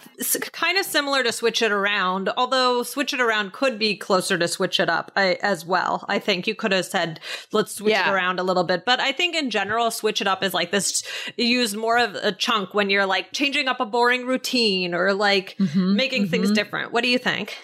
kind 0.51 0.77
of 0.77 0.85
similar 0.85 1.23
to 1.23 1.31
switch 1.31 1.61
it 1.61 1.71
around, 1.71 2.29
although 2.35 2.83
switch 2.83 3.13
it 3.13 3.21
around 3.21 3.53
could 3.53 3.79
be 3.79 3.95
closer 3.95 4.37
to 4.37 4.47
switch 4.47 4.79
it 4.79 4.89
up 4.89 5.11
I, 5.15 5.37
as 5.41 5.65
well. 5.65 6.05
I 6.09 6.19
think 6.19 6.47
you 6.47 6.55
could 6.55 6.73
have 6.73 6.85
said, 6.85 7.21
let's 7.53 7.75
switch 7.75 7.93
yeah. 7.93 8.09
it 8.09 8.13
around 8.13 8.39
a 8.39 8.43
little 8.43 8.65
bit. 8.65 8.83
But 8.85 8.99
I 8.99 9.13
think 9.13 9.35
in 9.35 9.49
general, 9.49 9.89
switch 9.89 10.19
it 10.19 10.27
up 10.27 10.43
is 10.43 10.53
like 10.53 10.71
this 10.71 11.01
used 11.37 11.77
more 11.77 11.97
of 11.97 12.15
a 12.15 12.33
chunk 12.33 12.73
when 12.73 12.89
you're 12.89 13.05
like 13.05 13.31
changing 13.31 13.69
up 13.69 13.79
a 13.79 13.85
boring 13.85 14.25
routine 14.25 14.93
or 14.93 15.13
like 15.13 15.55
mm-hmm. 15.57 15.95
making 15.95 16.23
mm-hmm. 16.23 16.31
things 16.31 16.51
different. 16.51 16.91
What 16.91 17.03
do 17.03 17.09
you 17.09 17.19
think? 17.19 17.57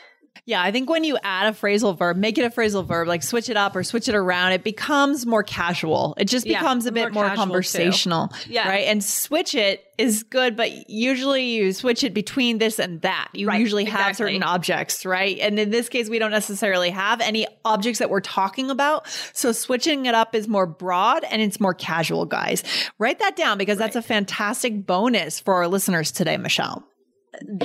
Yeah, 0.47 0.61
I 0.61 0.71
think 0.71 0.91
when 0.91 1.03
you 1.03 1.17
add 1.23 1.51
a 1.51 1.57
phrasal 1.57 1.97
verb, 1.97 2.17
make 2.17 2.37
it 2.37 2.43
a 2.43 2.51
phrasal 2.51 2.85
verb, 2.85 3.07
like 3.07 3.23
switch 3.23 3.49
it 3.49 3.57
up 3.57 3.75
or 3.75 3.83
switch 3.83 4.07
it 4.07 4.13
around, 4.13 4.51
it 4.51 4.63
becomes 4.63 5.25
more 5.25 5.41
casual. 5.41 6.13
It 6.17 6.25
just 6.25 6.45
becomes 6.45 6.85
yeah, 6.85 6.89
a 6.89 6.91
bit 6.91 7.13
more, 7.13 7.25
more 7.25 7.35
conversational. 7.35 8.27
Too. 8.27 8.53
Yeah. 8.53 8.69
Right. 8.69 8.85
And 8.85 9.03
switch 9.03 9.55
it 9.55 9.83
is 9.97 10.21
good, 10.21 10.55
but 10.55 10.87
usually 10.87 11.45
you 11.45 11.73
switch 11.73 12.03
it 12.03 12.13
between 12.13 12.59
this 12.59 12.77
and 12.77 13.01
that. 13.01 13.29
You 13.33 13.47
right, 13.47 13.59
usually 13.59 13.85
have 13.85 14.09
exactly. 14.09 14.33
certain 14.33 14.43
objects, 14.43 15.03
right? 15.03 15.39
And 15.39 15.57
in 15.57 15.71
this 15.71 15.89
case, 15.89 16.09
we 16.09 16.19
don't 16.19 16.31
necessarily 16.31 16.91
have 16.91 17.21
any 17.21 17.47
objects 17.63 17.97
that 17.97 18.11
we're 18.11 18.21
talking 18.21 18.69
about. 18.69 19.07
So 19.33 19.51
switching 19.51 20.05
it 20.05 20.13
up 20.13 20.35
is 20.35 20.47
more 20.47 20.67
broad 20.67 21.23
and 21.23 21.41
it's 21.41 21.59
more 21.59 21.73
casual, 21.73 22.25
guys. 22.25 22.63
Write 22.99 23.17
that 23.17 23.35
down 23.35 23.57
because 23.57 23.79
right. 23.79 23.85
that's 23.85 23.95
a 23.95 24.07
fantastic 24.07 24.85
bonus 24.85 25.39
for 25.39 25.55
our 25.55 25.67
listeners 25.67 26.11
today, 26.11 26.37
Michelle. 26.37 26.87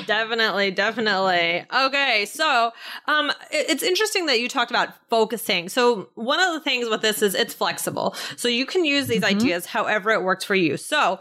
Definitely, 0.07 0.71
definitely. 0.71 1.65
Okay, 1.73 2.27
so 2.27 2.73
um 3.07 3.33
it's 3.50 3.83
interesting 3.83 4.27
that 4.27 4.41
you 4.41 4.49
talked 4.49 4.71
about 4.71 4.91
focusing. 5.09 5.69
So 5.69 6.09
one 6.15 6.41
of 6.41 6.53
the 6.55 6.61
things 6.61 6.89
with 6.89 7.03
this 7.03 7.23
is 7.23 7.35
it's 7.35 7.55
flexible. 7.55 8.15
So 8.37 8.49
you 8.49 8.67
can 8.67 8.85
use 8.85 9.07
these 9.07 9.23
mm-hmm. 9.23 9.37
ideas 9.37 9.67
however 9.67 10.11
it 10.11 10.23
works 10.23 10.45
for 10.45 10.55
you. 10.55 10.77
So 10.77 11.19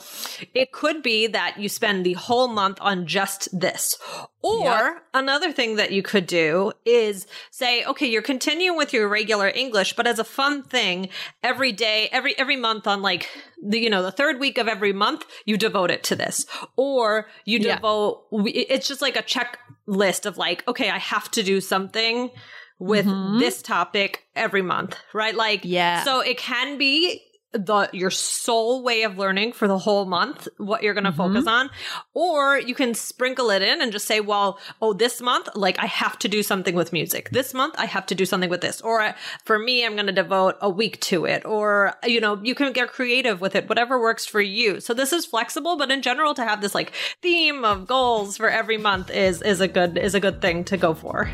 it 0.53 0.71
could 0.71 1.01
be 1.01 1.27
that 1.27 1.59
you 1.59 1.69
spend 1.69 2.05
the 2.05 2.13
whole 2.13 2.47
month 2.47 2.77
on 2.81 3.05
just 3.05 3.47
this. 3.57 3.97
Or 4.41 4.63
yep. 4.63 5.03
another 5.13 5.51
thing 5.51 5.75
that 5.75 5.91
you 5.91 6.01
could 6.01 6.25
do 6.25 6.71
is 6.85 7.27
say, 7.51 7.83
okay, 7.83 8.07
you're 8.07 8.21
continuing 8.21 8.77
with 8.77 8.93
your 8.93 9.09
regular 9.09 9.49
English, 9.49 9.97
but 9.97 10.07
as 10.07 10.17
a 10.17 10.23
fun 10.23 10.63
thing, 10.63 11.09
every 11.43 11.73
day, 11.73 12.07
every 12.11 12.37
every 12.37 12.55
month 12.55 12.87
on 12.87 13.01
like 13.01 13.27
the 13.63 13.79
you 13.79 13.89
know 13.89 14.03
the 14.03 14.11
third 14.11 14.39
week 14.39 14.57
of 14.57 14.67
every 14.67 14.93
month, 14.93 15.25
you 15.45 15.57
devote 15.57 15.91
it 15.91 16.03
to 16.05 16.15
this, 16.15 16.45
or 16.75 17.27
you 17.45 17.59
devote. 17.59 18.25
Yeah. 18.31 18.63
It's 18.69 18.87
just 18.87 19.01
like 19.01 19.15
a 19.15 19.23
checklist 19.23 20.25
of 20.25 20.37
like, 20.37 20.67
okay, 20.67 20.89
I 20.89 20.97
have 20.97 21.29
to 21.31 21.43
do 21.43 21.61
something 21.61 22.31
with 22.79 23.05
mm-hmm. 23.05 23.39
this 23.39 23.61
topic 23.61 24.23
every 24.35 24.61
month, 24.61 24.97
right? 25.13 25.35
Like, 25.35 25.61
yeah. 25.63 26.03
So 26.03 26.21
it 26.21 26.37
can 26.37 26.77
be 26.77 27.21
the 27.53 27.89
your 27.93 28.11
sole 28.11 28.83
way 28.83 29.03
of 29.03 29.17
learning 29.17 29.53
for 29.53 29.67
the 29.67 29.77
whole 29.77 30.05
month 30.05 30.47
what 30.57 30.83
you're 30.83 30.93
going 30.93 31.03
to 31.03 31.09
mm-hmm. 31.09 31.33
focus 31.33 31.47
on 31.47 31.69
or 32.13 32.59
you 32.59 32.75
can 32.75 32.93
sprinkle 32.93 33.49
it 33.49 33.63
in 33.63 33.81
and 33.81 33.91
just 33.91 34.05
say 34.05 34.19
well 34.19 34.59
oh 34.81 34.93
this 34.93 35.19
month 35.19 35.49
like 35.55 35.79
i 35.79 35.87
have 35.87 36.17
to 36.19 36.27
do 36.27 36.43
something 36.43 36.75
with 36.75 36.93
music. 36.93 37.29
This 37.31 37.53
month 37.53 37.73
i 37.77 37.85
have 37.85 38.05
to 38.07 38.15
do 38.15 38.25
something 38.25 38.49
with 38.49 38.61
this. 38.61 38.81
Or 38.81 39.15
for 39.45 39.57
me 39.57 39.83
i'm 39.83 39.95
going 39.95 40.05
to 40.05 40.11
devote 40.11 40.55
a 40.61 40.69
week 40.69 40.99
to 41.01 41.25
it. 41.25 41.43
Or 41.45 41.95
you 42.03 42.21
know 42.21 42.39
you 42.43 42.53
can 42.53 42.71
get 42.71 42.89
creative 42.89 43.41
with 43.41 43.55
it 43.55 43.67
whatever 43.67 43.99
works 43.99 44.25
for 44.25 44.41
you. 44.41 44.79
So 44.79 44.93
this 44.93 45.11
is 45.11 45.25
flexible 45.25 45.77
but 45.77 45.91
in 45.91 46.01
general 46.01 46.33
to 46.35 46.43
have 46.43 46.61
this 46.61 46.75
like 46.75 46.93
theme 47.21 47.65
of 47.65 47.87
goals 47.87 48.37
for 48.37 48.49
every 48.49 48.77
month 48.77 49.09
is 49.09 49.41
is 49.41 49.59
a 49.59 49.67
good 49.67 49.97
is 49.97 50.13
a 50.13 50.19
good 50.19 50.41
thing 50.41 50.63
to 50.65 50.77
go 50.77 50.93
for 50.93 51.33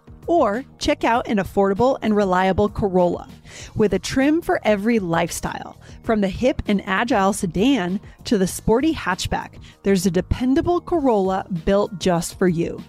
or 0.27 0.63
check 0.79 1.03
out 1.03 1.27
an 1.27 1.37
affordable 1.37 1.97
and 2.01 2.15
reliable 2.15 2.69
Corolla 2.69 3.27
with 3.75 3.93
a 3.93 3.99
trim 3.99 4.41
for 4.41 4.59
every 4.63 4.99
lifestyle. 4.99 5.77
From 6.03 6.21
the 6.21 6.27
hip 6.27 6.61
and 6.67 6.81
agile 6.85 7.33
sedan 7.33 7.99
to 8.25 8.37
the 8.37 8.47
sporty 8.47 8.93
hatchback, 8.93 9.61
there's 9.83 10.05
a 10.05 10.11
dependable 10.11 10.81
Corolla 10.81 11.45
built 11.65 11.99
just 11.99 12.37
for 12.37 12.47
you. 12.47 12.81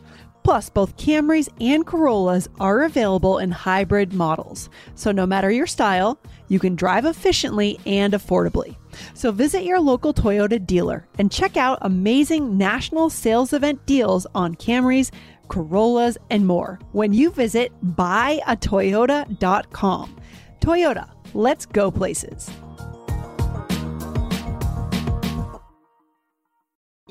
Plus, 0.45 0.69
both 0.71 0.97
Camrys 0.97 1.49
and 1.61 1.87
Corollas 1.87 2.49
are 2.59 2.83
available 2.83 3.39
in 3.39 3.51
hybrid 3.53 4.13
models. 4.13 4.69
So, 4.97 5.13
no 5.13 5.25
matter 5.25 5.51
your 5.51 5.69
style, 5.69 6.19
you 6.49 6.59
can 6.59 6.75
drive 6.75 7.05
efficiently 7.05 7.79
and 7.87 8.13
affordably. 8.13 8.77
So, 9.15 9.33
visit 9.33 9.65
your 9.65 9.81
local 9.81 10.15
Toyota 10.15 10.65
dealer 10.65 11.07
and 11.19 11.31
check 11.31 11.57
out 11.57 11.79
amazing 11.83 12.57
national 12.57 13.11
sales 13.11 13.53
event 13.53 13.85
deals 13.87 14.27
on 14.35 14.55
Camrys 14.55 15.11
Corollas, 15.53 16.17
and 16.31 16.47
more 16.47 16.79
when 16.93 17.13
you 17.13 17.31
visit 17.31 17.71
buyatoyota.com. 17.85 20.17
Toyota, 20.61 21.11
let's 21.35 21.67
go 21.67 21.91
places. 21.91 22.51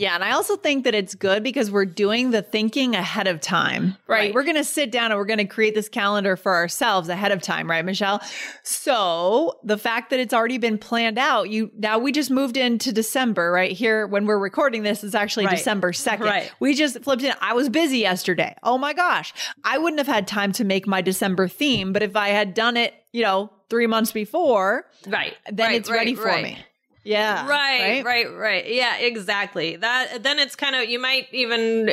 Yeah, 0.01 0.15
and 0.15 0.24
I 0.24 0.31
also 0.31 0.55
think 0.55 0.86
that 0.86 0.96
it's 0.96 1.13
good 1.13 1.43
because 1.43 1.70
we're 1.70 1.86
doing 1.86 2.31
the 2.31 2.41
thinking 2.41 2.96
ahead 2.96 3.27
of 3.27 3.39
time, 3.39 3.98
right? 4.08 4.17
right. 4.17 4.34
We're 4.34 4.43
going 4.43 4.55
to 4.55 4.63
sit 4.63 4.91
down 4.91 5.12
and 5.12 5.20
we're 5.20 5.25
going 5.25 5.38
to 5.38 5.46
create 5.46 5.75
this 5.75 5.89
calendar 5.89 6.36
for 6.36 6.55
ourselves 6.55 7.08
ahead 7.08 7.31
of 7.31 7.43
time, 7.43 7.70
right, 7.70 7.86
Michelle? 7.86 8.20
So 8.63 9.60
the 9.63 9.77
fact 9.77 10.10
that 10.10 10.20
it's 10.20 10.34
already 10.34 10.58
been 10.58 10.79
planned 10.79 11.20
out, 11.20 11.51
you 11.51 11.70
now 11.77 12.00
we 12.00 12.12
just 12.12 12.31
moved 12.31 12.58
into 12.58 12.91
December, 12.91 13.51
right? 13.51 13.72
Here 13.72 14.08
when 14.08 14.25
we're 14.25 14.39
recording 14.39 14.81
this 14.81 15.03
is 15.03 15.13
actually 15.13 15.46
right. 15.46 15.55
December 15.55 15.91
2nd. 15.91 16.22
Right. 16.22 16.51
We 16.60 16.74
just 16.74 17.03
flipped 17.03 17.22
in. 17.22 17.36
I 17.39 17.53
was 17.53 17.70
busy 17.70 18.00
yesterday. 18.00 18.55
Oh 18.63 18.79
my 18.79 18.93
gosh. 18.93 19.36
I 19.63 19.77
wouldn't 19.77 20.00
have 20.00 20.08
had 20.08 20.27
time 20.27 20.51
to 20.53 20.63
make 20.63 20.88
my 20.88 21.01
December 21.01 21.48
theme, 21.48 21.93
but 21.93 22.01
if 22.01 22.15
I 22.15 22.29
had 22.29 22.55
done 22.55 22.75
it, 22.75 22.96
you 23.12 23.22
know, 23.22 23.51
three 23.70 23.86
months 23.86 24.12
before, 24.12 24.88
right, 25.05 25.38
then 25.51 25.67
right, 25.67 25.75
it's 25.75 25.91
ready 25.91 26.15
for 26.15 26.41
me. 26.41 26.58
Yeah. 27.03 27.48
Right, 27.48 28.03
right, 28.03 28.05
right, 28.05 28.38
right. 28.38 28.74
Yeah, 28.74 28.98
exactly. 28.98 29.75
That 29.75 30.22
then 30.22 30.38
it's 30.38 30.55
kind 30.55 30.75
of 30.75 30.88
you 30.88 31.00
might 31.00 31.27
even 31.31 31.89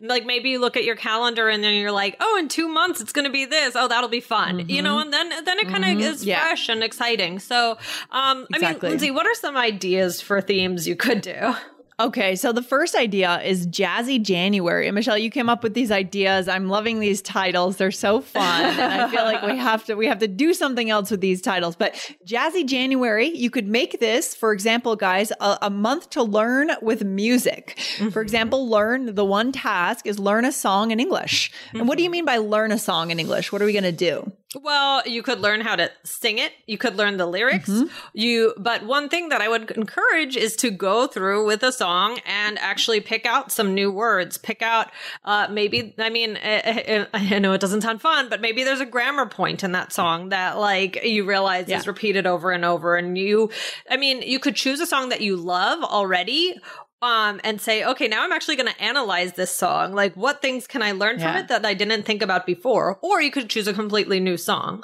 like 0.00 0.26
maybe 0.26 0.50
you 0.50 0.60
look 0.60 0.76
at 0.76 0.84
your 0.84 0.96
calendar 0.96 1.48
and 1.48 1.62
then 1.62 1.74
you're 1.74 1.92
like, 1.92 2.16
"Oh, 2.20 2.36
in 2.38 2.48
2 2.48 2.68
months 2.68 3.00
it's 3.00 3.12
going 3.12 3.26
to 3.26 3.30
be 3.30 3.44
this. 3.44 3.76
Oh, 3.76 3.86
that'll 3.86 4.08
be 4.08 4.20
fun." 4.20 4.58
Mm-hmm. 4.58 4.70
You 4.70 4.82
know, 4.82 4.98
and 4.98 5.12
then 5.12 5.28
then 5.44 5.58
it 5.58 5.68
kind 5.68 5.84
of 5.84 5.90
mm-hmm. 5.90 6.00
is 6.00 6.24
yeah. 6.24 6.40
fresh 6.40 6.68
and 6.68 6.82
exciting. 6.82 7.38
So, 7.38 7.78
um 8.10 8.46
exactly. 8.52 8.66
I 8.66 8.72
mean, 8.72 8.78
Lindsay, 8.90 9.10
what 9.12 9.26
are 9.26 9.34
some 9.34 9.56
ideas 9.56 10.20
for 10.20 10.40
themes 10.40 10.88
you 10.88 10.96
could 10.96 11.20
do? 11.20 11.54
Okay, 12.00 12.34
so 12.34 12.50
the 12.50 12.62
first 12.62 12.94
idea 12.94 13.42
is 13.42 13.66
Jazzy 13.66 14.22
January. 14.22 14.88
And 14.88 14.94
Michelle, 14.94 15.18
you 15.18 15.30
came 15.30 15.50
up 15.50 15.62
with 15.62 15.74
these 15.74 15.90
ideas. 15.90 16.48
I'm 16.48 16.70
loving 16.70 16.98
these 16.98 17.20
titles. 17.20 17.76
They're 17.76 17.90
so 17.90 18.22
fun. 18.22 18.64
and 18.64 19.02
I 19.02 19.10
feel 19.10 19.24
like 19.24 19.42
we 19.42 19.58
have 19.58 19.84
to 19.84 19.94
we 19.96 20.06
have 20.06 20.18
to 20.20 20.28
do 20.28 20.54
something 20.54 20.88
else 20.88 21.10
with 21.10 21.20
these 21.20 21.42
titles. 21.42 21.76
But 21.76 21.92
Jazzy 22.26 22.66
January, 22.66 23.28
you 23.28 23.50
could 23.50 23.66
make 23.66 24.00
this, 24.00 24.34
for 24.34 24.54
example, 24.54 24.96
guys, 24.96 25.30
a, 25.40 25.58
a 25.60 25.70
month 25.70 26.08
to 26.10 26.22
learn 26.22 26.70
with 26.80 27.04
music. 27.04 27.74
Mm-hmm. 27.76 28.08
For 28.08 28.22
example, 28.22 28.70
learn 28.70 29.14
the 29.14 29.24
one 29.24 29.52
task 29.52 30.06
is 30.06 30.18
learn 30.18 30.46
a 30.46 30.52
song 30.52 30.92
in 30.92 31.00
English. 31.00 31.50
Mm-hmm. 31.50 31.80
And 31.80 31.88
what 31.88 31.98
do 31.98 32.02
you 32.02 32.08
mm-hmm. 32.08 32.12
mean 32.12 32.24
by 32.24 32.38
learn 32.38 32.72
a 32.72 32.78
song 32.78 33.10
in 33.10 33.20
English? 33.20 33.52
What 33.52 33.60
are 33.60 33.66
we 33.66 33.72
going 33.72 33.84
to 33.84 33.92
do? 33.92 34.32
Well, 34.56 35.06
you 35.06 35.22
could 35.22 35.38
learn 35.38 35.60
how 35.60 35.76
to 35.76 35.92
sing 36.02 36.38
it. 36.38 36.52
You 36.66 36.76
could 36.76 36.96
learn 36.96 37.18
the 37.18 37.26
lyrics. 37.26 37.68
Mm-hmm. 37.68 37.86
You, 38.14 38.52
but 38.58 38.84
one 38.84 39.08
thing 39.08 39.28
that 39.28 39.40
I 39.40 39.48
would 39.48 39.70
encourage 39.70 40.36
is 40.36 40.56
to 40.56 40.72
go 40.72 41.06
through 41.06 41.46
with 41.46 41.62
a 41.62 41.70
song 41.70 42.18
and 42.26 42.58
actually 42.58 43.00
pick 43.00 43.24
out 43.26 43.52
some 43.52 43.74
new 43.74 43.92
words. 43.92 44.38
Pick 44.38 44.60
out, 44.60 44.90
uh, 45.24 45.46
maybe, 45.48 45.94
I 45.98 46.10
mean, 46.10 46.36
I, 46.36 46.40
eh, 46.40 46.62
I, 46.64 46.70
eh, 46.70 47.06
eh, 47.12 47.34
I, 47.34 47.38
know 47.38 47.52
it 47.52 47.60
doesn't 47.60 47.82
sound 47.82 48.00
fun, 48.00 48.28
but 48.28 48.40
maybe 48.40 48.64
there's 48.64 48.80
a 48.80 48.86
grammar 48.86 49.26
point 49.26 49.62
in 49.62 49.70
that 49.72 49.92
song 49.92 50.30
that 50.30 50.58
like 50.58 51.04
you 51.04 51.24
realize 51.24 51.68
yeah. 51.68 51.78
is 51.78 51.86
repeated 51.86 52.26
over 52.26 52.50
and 52.50 52.64
over. 52.64 52.96
And 52.96 53.16
you, 53.16 53.50
I 53.88 53.96
mean, 53.96 54.20
you 54.20 54.40
could 54.40 54.56
choose 54.56 54.80
a 54.80 54.86
song 54.86 55.10
that 55.10 55.20
you 55.20 55.36
love 55.36 55.84
already 55.84 56.56
um 57.02 57.40
and 57.44 57.60
say 57.60 57.84
okay 57.84 58.08
now 58.08 58.22
i'm 58.22 58.32
actually 58.32 58.56
going 58.56 58.68
to 58.68 58.80
analyze 58.80 59.32
this 59.34 59.54
song 59.54 59.92
like 59.92 60.14
what 60.14 60.42
things 60.42 60.66
can 60.66 60.82
i 60.82 60.92
learn 60.92 61.18
yeah. 61.18 61.32
from 61.32 61.42
it 61.42 61.48
that 61.48 61.64
i 61.64 61.74
didn't 61.74 62.04
think 62.04 62.22
about 62.22 62.46
before 62.46 62.98
or 63.02 63.20
you 63.20 63.30
could 63.30 63.48
choose 63.48 63.66
a 63.66 63.72
completely 63.72 64.20
new 64.20 64.36
song 64.36 64.82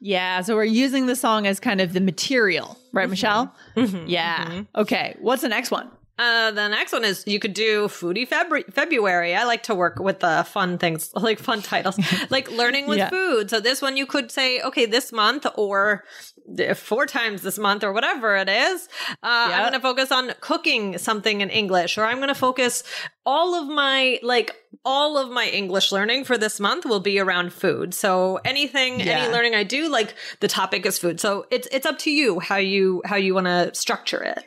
yeah 0.00 0.40
so 0.40 0.54
we're 0.54 0.64
using 0.64 1.06
the 1.06 1.16
song 1.16 1.46
as 1.46 1.60
kind 1.60 1.80
of 1.80 1.92
the 1.92 2.00
material 2.00 2.78
right 2.92 3.04
mm-hmm. 3.04 3.10
michelle 3.10 3.54
mm-hmm. 3.76 4.06
yeah 4.06 4.46
mm-hmm. 4.46 4.80
okay 4.80 5.16
what's 5.20 5.42
the 5.42 5.48
next 5.48 5.70
one 5.70 5.90
uh, 6.18 6.50
the 6.50 6.66
next 6.68 6.92
one 6.92 7.04
is 7.04 7.24
you 7.26 7.38
could 7.38 7.54
do 7.54 7.86
Foodie 7.86 8.26
February. 8.26 8.64
February. 8.70 9.34
I 9.36 9.44
like 9.44 9.62
to 9.64 9.74
work 9.74 10.00
with 10.00 10.20
the 10.20 10.26
uh, 10.26 10.42
fun 10.42 10.76
things, 10.76 11.12
like 11.14 11.38
fun 11.38 11.62
titles, 11.62 11.98
like 12.30 12.50
learning 12.50 12.86
with 12.86 12.98
yeah. 12.98 13.08
food. 13.08 13.50
So 13.50 13.60
this 13.60 13.80
one 13.80 13.96
you 13.96 14.04
could 14.04 14.32
say, 14.32 14.60
okay, 14.62 14.84
this 14.84 15.12
month 15.12 15.46
or 15.54 16.04
four 16.74 17.06
times 17.06 17.42
this 17.42 17.58
month 17.58 17.84
or 17.84 17.92
whatever 17.92 18.34
it 18.34 18.48
is, 18.48 18.88
uh, 19.22 19.46
yep. 19.48 19.58
I'm 19.58 19.60
going 19.60 19.72
to 19.74 19.80
focus 19.80 20.10
on 20.10 20.32
cooking 20.40 20.98
something 20.98 21.40
in 21.40 21.50
English, 21.50 21.96
or 21.96 22.04
I'm 22.04 22.16
going 22.16 22.28
to 22.28 22.34
focus 22.34 22.82
all 23.24 23.54
of 23.54 23.68
my 23.68 24.18
like 24.22 24.56
all 24.84 25.18
of 25.18 25.30
my 25.30 25.46
English 25.46 25.92
learning 25.92 26.24
for 26.24 26.36
this 26.36 26.58
month 26.58 26.84
will 26.84 27.00
be 27.00 27.20
around 27.20 27.52
food. 27.52 27.94
So 27.94 28.40
anything, 28.44 28.98
yeah. 28.98 29.18
any 29.18 29.32
learning 29.32 29.54
I 29.54 29.62
do, 29.62 29.88
like 29.88 30.14
the 30.40 30.48
topic 30.48 30.84
is 30.84 30.98
food. 30.98 31.20
So 31.20 31.46
it's 31.52 31.68
it's 31.70 31.86
up 31.86 31.98
to 32.00 32.10
you 32.10 32.40
how 32.40 32.56
you 32.56 33.02
how 33.04 33.16
you 33.16 33.34
want 33.34 33.46
to 33.46 33.72
structure 33.74 34.22
it. 34.22 34.42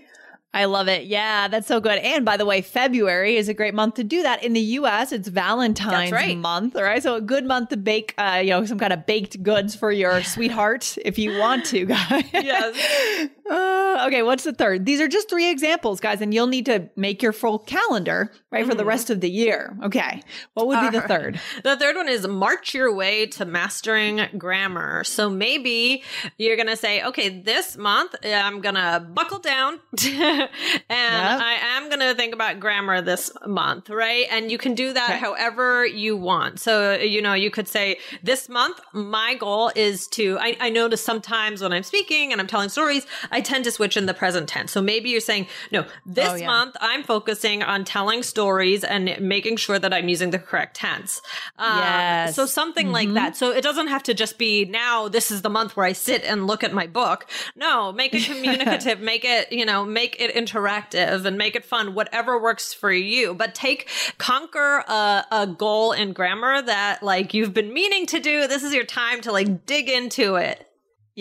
I 0.54 0.66
love 0.66 0.90
it. 0.90 1.06
Yeah, 1.06 1.48
that's 1.48 1.68
so 1.68 1.80
good. 1.80 1.98
And 2.00 2.26
by 2.26 2.36
the 2.36 2.46
way, 2.46 2.62
February 2.62 3.38
is 3.38 3.48
a 3.48 3.54
great 3.54 3.74
month 3.74 3.96
to 3.96 4.04
do 4.04 4.22
that. 4.24 4.44
In 4.44 4.52
the 4.52 4.60
US, 4.60 5.14
it's 5.14 5.30
Valentine's 5.30 6.12
right. 6.12 6.38
month, 6.38 6.76
all 6.76 6.84
right? 6.84 7.02
So 7.02 7.16
a 7.16 7.22
good 7.22 7.46
month 7.46 7.70
to 7.70 7.78
bake, 7.78 8.14
uh, 8.18 8.42
you 8.44 8.50
know, 8.50 8.66
some 8.66 8.78
kind 8.78 8.92
of 8.92 9.06
baked 9.06 9.42
goods 9.44 9.76
for 9.76 9.94
your 9.94 10.22
sweetheart 10.24 10.98
if 11.06 11.18
you 11.18 11.38
want 11.40 11.66
to, 11.68 11.86
guys. 11.86 12.26
Yes. 12.34 13.30
Uh, 13.50 14.06
okay, 14.08 14.24
what's 14.24 14.44
the 14.44 14.54
third? 14.54 14.86
These 14.86 15.00
are 15.00 15.08
just 15.08 15.30
three 15.30 15.50
examples, 15.50 16.02
guys, 16.02 16.22
and 16.22 16.34
you'll 16.34 16.48
need 16.48 16.66
to 16.66 16.90
make 16.98 17.22
your 17.22 17.34
full 17.34 17.60
calendar, 17.60 18.32
right, 18.52 18.62
mm-hmm. 18.62 18.70
for 18.70 18.76
the 18.76 18.82
mm-hmm. 18.82 18.90
rest 18.90 19.10
of 19.10 19.22
the 19.22 19.30
year. 19.30 19.78
Okay. 19.84 20.22
What 20.54 20.68
would 20.68 20.82
be 20.82 20.90
the 20.90 21.08
third? 21.08 21.40
The 21.64 21.78
third 21.78 21.96
one 21.96 22.10
is 22.10 22.28
march 22.28 22.74
your 22.74 22.94
way 22.94 23.26
to 23.28 23.46
mastering 23.46 24.22
grammar. 24.38 25.04
So 25.06 25.30
maybe 25.30 26.04
you're 26.38 26.56
going 26.56 26.68
to 26.68 26.78
say, 26.78 27.04
okay, 27.04 27.42
this 27.42 27.78
month 27.78 28.16
I'm 28.24 28.62
going 28.62 28.76
to 28.76 29.06
buckle 29.14 29.40
down 29.40 29.80
and 30.90 31.42
I 31.42 31.54
am 31.78 31.90
going 31.90 32.00
to 32.00 32.14
think 32.16 32.34
about 32.34 32.60
grammar 32.60 33.02
this 33.02 33.32
month, 33.46 33.90
right? 33.90 34.26
And 34.32 34.52
you 34.52 34.58
can 34.58 34.76
do 34.76 34.94
that 34.94 35.12
Okay. 35.12 35.20
however 35.20 35.86
you 35.86 36.18
want. 36.18 36.60
So, 36.60 36.94
you 36.96 37.22
know, 37.22 37.34
you 37.34 37.52
could 37.52 37.68
say, 37.68 37.98
this 38.24 38.50
month, 38.50 38.80
my 38.94 39.36
goal 39.36 39.72
is 39.76 40.08
to, 40.10 40.38
I, 40.40 40.58
I 40.60 40.70
notice 40.70 41.04
sometimes 41.04 41.62
when 41.62 41.74
I'm 41.74 41.84
speaking 41.84 42.32
and 42.32 42.40
I'm 42.42 42.48
telling 42.48 42.70
stories, 42.70 43.06
I 43.32 43.42
tend 43.42 43.64
to 43.66 43.72
switch 43.72 43.98
in 43.98 44.06
the 44.06 44.14
present 44.14 44.48
tense. 44.50 44.72
So 44.72 44.82
maybe 44.82 45.10
you're 45.10 45.20
saying, 45.20 45.48
no, 45.72 45.86
this 46.06 46.32
Oh, 46.32 46.36
yeah. 46.36 46.48
month, 46.48 46.76
I'm 46.82 47.04
focusing 47.04 47.64
on 47.64 47.84
telling 47.86 48.24
stories 48.24 48.84
and 48.84 49.16
making 49.20 49.58
sure 49.58 49.80
that 49.80 49.94
I'm 49.94 50.08
using 50.10 50.32
the 50.32 50.40
correct 50.40 50.76
tense. 50.78 51.22
Um, 51.58 51.78
Yes. 51.78 52.36
So 52.36 52.46
something 52.46 52.92
like 52.92 53.14
that. 53.14 53.36
So 53.36 53.52
it 53.52 53.62
doesn't 53.64 53.88
have 53.88 54.04
to 54.04 54.14
just 54.14 54.38
be 54.38 54.66
now, 54.66 55.08
this 55.08 55.32
is 55.32 55.42
the 55.42 55.50
month 55.50 55.76
where 55.76 55.86
I 55.86 55.94
sit 55.94 56.24
and 56.24 56.48
look 56.48 56.64
at 56.64 56.74
my 56.74 56.88
book. 56.88 57.28
No, 57.56 57.92
make 57.92 58.14
it 58.14 58.24
communicative, 58.32 59.00
make 59.00 59.24
it, 59.26 59.52
you 59.52 59.66
know, 59.66 59.86
make 59.86 60.16
it 60.20 60.31
interactive 60.32 61.26
and 61.26 61.38
make 61.38 61.56
it 61.56 61.66
fun, 61.66 61.94
whatever 61.94 62.42
works 62.42 62.74
for 62.74 62.92
you. 62.92 63.34
But 63.34 63.56
take, 63.56 63.90
conquer 64.18 64.84
a, 64.88 65.26
a 65.32 65.48
goal 65.48 65.92
in 65.92 66.14
grammar 66.14 66.62
that 66.62 67.04
like 67.04 67.34
you've 67.34 67.54
been 67.54 67.74
meaning 67.74 68.06
to 68.08 68.20
do. 68.20 68.48
This 68.48 68.64
is 68.64 68.74
your 68.74 68.86
time 68.86 69.22
to 69.22 69.32
like 69.32 69.66
dig 69.66 69.90
into 69.90 70.36
it. 70.36 70.68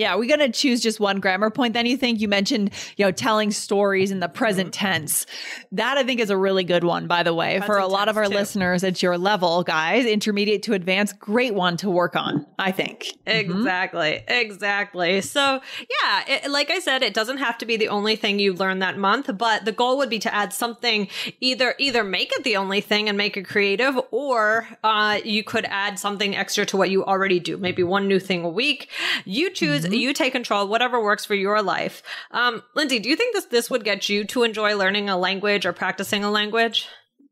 Yeah, 0.00 0.16
we're 0.16 0.34
going 0.34 0.40
to 0.40 0.50
choose 0.50 0.80
just 0.80 0.98
one 0.98 1.20
grammar 1.20 1.50
point. 1.50 1.74
Then 1.74 1.84
you 1.84 1.94
think 1.94 2.22
you 2.22 2.26
mentioned, 2.26 2.70
you 2.96 3.04
know, 3.04 3.12
telling 3.12 3.50
stories 3.50 4.10
in 4.10 4.20
the 4.20 4.30
present 4.30 4.72
tense. 4.72 5.26
That 5.72 5.98
I 5.98 6.04
think 6.04 6.20
is 6.20 6.30
a 6.30 6.38
really 6.38 6.64
good 6.64 6.84
one, 6.84 7.06
by 7.06 7.22
the 7.22 7.34
way, 7.34 7.60
for 7.66 7.76
a 7.76 7.86
lot 7.86 8.08
of 8.08 8.16
our 8.16 8.24
too. 8.24 8.32
listeners 8.32 8.82
at 8.82 9.02
your 9.02 9.18
level, 9.18 9.62
guys, 9.62 10.06
intermediate 10.06 10.62
to 10.62 10.72
advanced, 10.72 11.18
great 11.18 11.52
one 11.52 11.76
to 11.76 11.90
work 11.90 12.16
on, 12.16 12.46
I 12.58 12.72
think. 12.72 13.08
Exactly. 13.26 14.24
Exactly. 14.26 15.20
So, 15.20 15.60
yeah, 16.02 16.24
it, 16.26 16.50
like 16.50 16.70
I 16.70 16.78
said, 16.78 17.02
it 17.02 17.12
doesn't 17.12 17.36
have 17.36 17.58
to 17.58 17.66
be 17.66 17.76
the 17.76 17.88
only 17.88 18.16
thing 18.16 18.38
you 18.38 18.54
learn 18.54 18.78
that 18.78 18.96
month, 18.96 19.28
but 19.36 19.66
the 19.66 19.72
goal 19.72 19.98
would 19.98 20.08
be 20.08 20.18
to 20.20 20.34
add 20.34 20.54
something 20.54 21.08
either 21.40 21.74
either 21.78 22.04
make 22.04 22.32
it 22.32 22.42
the 22.42 22.56
only 22.56 22.80
thing 22.80 23.10
and 23.10 23.18
make 23.18 23.36
it 23.36 23.42
creative 23.42 24.00
or 24.12 24.66
uh, 24.82 25.20
you 25.22 25.44
could 25.44 25.66
add 25.66 25.98
something 25.98 26.34
extra 26.34 26.64
to 26.64 26.78
what 26.78 26.88
you 26.88 27.04
already 27.04 27.38
do. 27.38 27.58
Maybe 27.58 27.82
one 27.82 28.08
new 28.08 28.18
thing 28.18 28.46
a 28.46 28.48
week. 28.48 28.88
You 29.26 29.50
choose, 29.50 29.89
you 29.98 30.12
take 30.12 30.32
control, 30.32 30.68
whatever 30.68 31.02
works 31.02 31.24
for 31.24 31.34
your 31.34 31.62
life. 31.62 32.02
Um, 32.30 32.62
Lindsay, 32.74 32.98
do 32.98 33.08
you 33.08 33.16
think 33.16 33.34
this 33.34 33.46
this 33.46 33.70
would 33.70 33.84
get 33.84 34.08
you 34.08 34.24
to 34.24 34.42
enjoy 34.42 34.76
learning 34.76 35.08
a 35.08 35.16
language 35.16 35.66
or 35.66 35.72
practicing 35.72 36.24
a 36.24 36.30
language? 36.30 36.86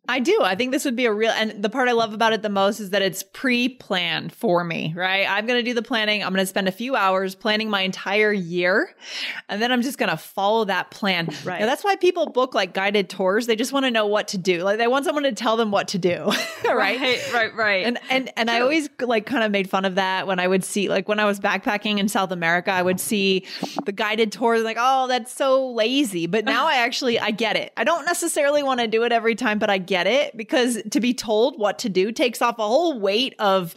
I 0.09 0.21
do. 0.21 0.41
I 0.43 0.55
think 0.55 0.73
this 0.73 0.87
would 0.87 0.97
be 0.97 1.05
a 1.05 1.13
real, 1.13 1.31
and 1.31 1.63
the 1.63 1.69
part 1.69 1.89
I 1.89 1.93
love 1.93 2.15
about 2.15 2.33
it 2.33 2.41
the 2.41 2.49
most 2.49 2.81
is 2.81 2.91
that 2.91 3.03
it's 3.03 3.23
pre 3.23 3.69
planned 3.69 4.33
for 4.33 4.65
me, 4.65 4.95
right? 4.97 5.29
I'm 5.29 5.47
going 5.47 5.63
to 5.63 5.63
do 5.63 5.75
the 5.75 5.83
planning. 5.83 6.25
I'm 6.25 6.33
going 6.33 6.43
to 6.43 6.47
spend 6.47 6.67
a 6.67 6.73
few 6.73 6.97
hours 6.97 7.35
planning 7.35 7.69
my 7.69 7.83
entire 7.83 8.33
year, 8.33 8.95
and 9.51 9.61
then 9.61 9.71
I'm 9.71 9.83
just 9.83 9.99
going 9.99 10.09
to 10.09 10.17
follow 10.17 10.65
that 10.65 10.91
plan. 10.91 11.29
Right. 11.45 11.61
Now, 11.61 11.67
that's 11.67 11.85
why 11.85 11.97
people 11.97 12.27
book 12.27 12.55
like 12.55 12.73
guided 12.73 13.11
tours. 13.11 13.47
They 13.47 13.57
just 13.57 13.73
want 13.73 13.85
to 13.85 13.91
know 13.91 14.07
what 14.07 14.29
to 14.29 14.39
do. 14.39 14.63
Like 14.63 14.79
they 14.79 14.87
want 14.87 15.05
someone 15.05 15.25
to 15.25 15.33
tell 15.33 15.57
them 15.57 15.71
what 15.71 15.89
to 15.89 15.99
do, 15.99 16.25
right? 16.65 16.99
Right, 16.99 17.33
right, 17.33 17.55
right. 17.55 17.87
And 17.87 17.99
and 18.09 18.31
and 18.37 18.51
I 18.51 18.61
always 18.61 18.89
like 19.01 19.27
kind 19.27 19.45
of 19.45 19.51
made 19.51 19.69
fun 19.69 19.85
of 19.85 19.97
that 19.97 20.27
when 20.27 20.41
I 20.41 20.49
would 20.49 20.65
see 20.65 20.89
like 20.89 21.07
when 21.07 21.21
I 21.21 21.27
was 21.27 21.39
backpacking 21.39 21.99
in 21.99 22.09
South 22.09 22.33
America, 22.33 22.71
I 22.71 22.83
would 22.83 22.99
see 22.99 23.45
the 23.85 23.93
guided 23.93 24.33
tours 24.33 24.63
like, 24.63 24.79
oh, 24.81 25.07
that's 25.07 25.35
so 25.35 25.71
lazy. 25.71 26.27
But 26.27 26.45
now 26.47 26.67
I 26.67 26.77
actually 26.77 27.21
I 27.21 27.31
get 27.31 27.57
it. 27.57 27.73
I 27.77 27.85
don't 27.85 28.07
necessarily 28.07 28.63
want 28.63 28.81
to 28.81 28.87
do 28.87 29.05
it 29.05 29.13
every 29.13 29.35
time, 29.35 29.59
but 29.59 29.69
I 29.69 29.77
get 29.77 29.98
it 30.07 30.37
because 30.37 30.81
to 30.91 31.01
be 31.01 31.13
told 31.15 31.59
what 31.59 31.79
to 31.81 31.89
do 31.89 32.13
takes 32.13 32.41
off 32.41 32.59
a 32.59 32.63
whole 32.67 32.99
weight 33.01 33.35
of 33.39 33.75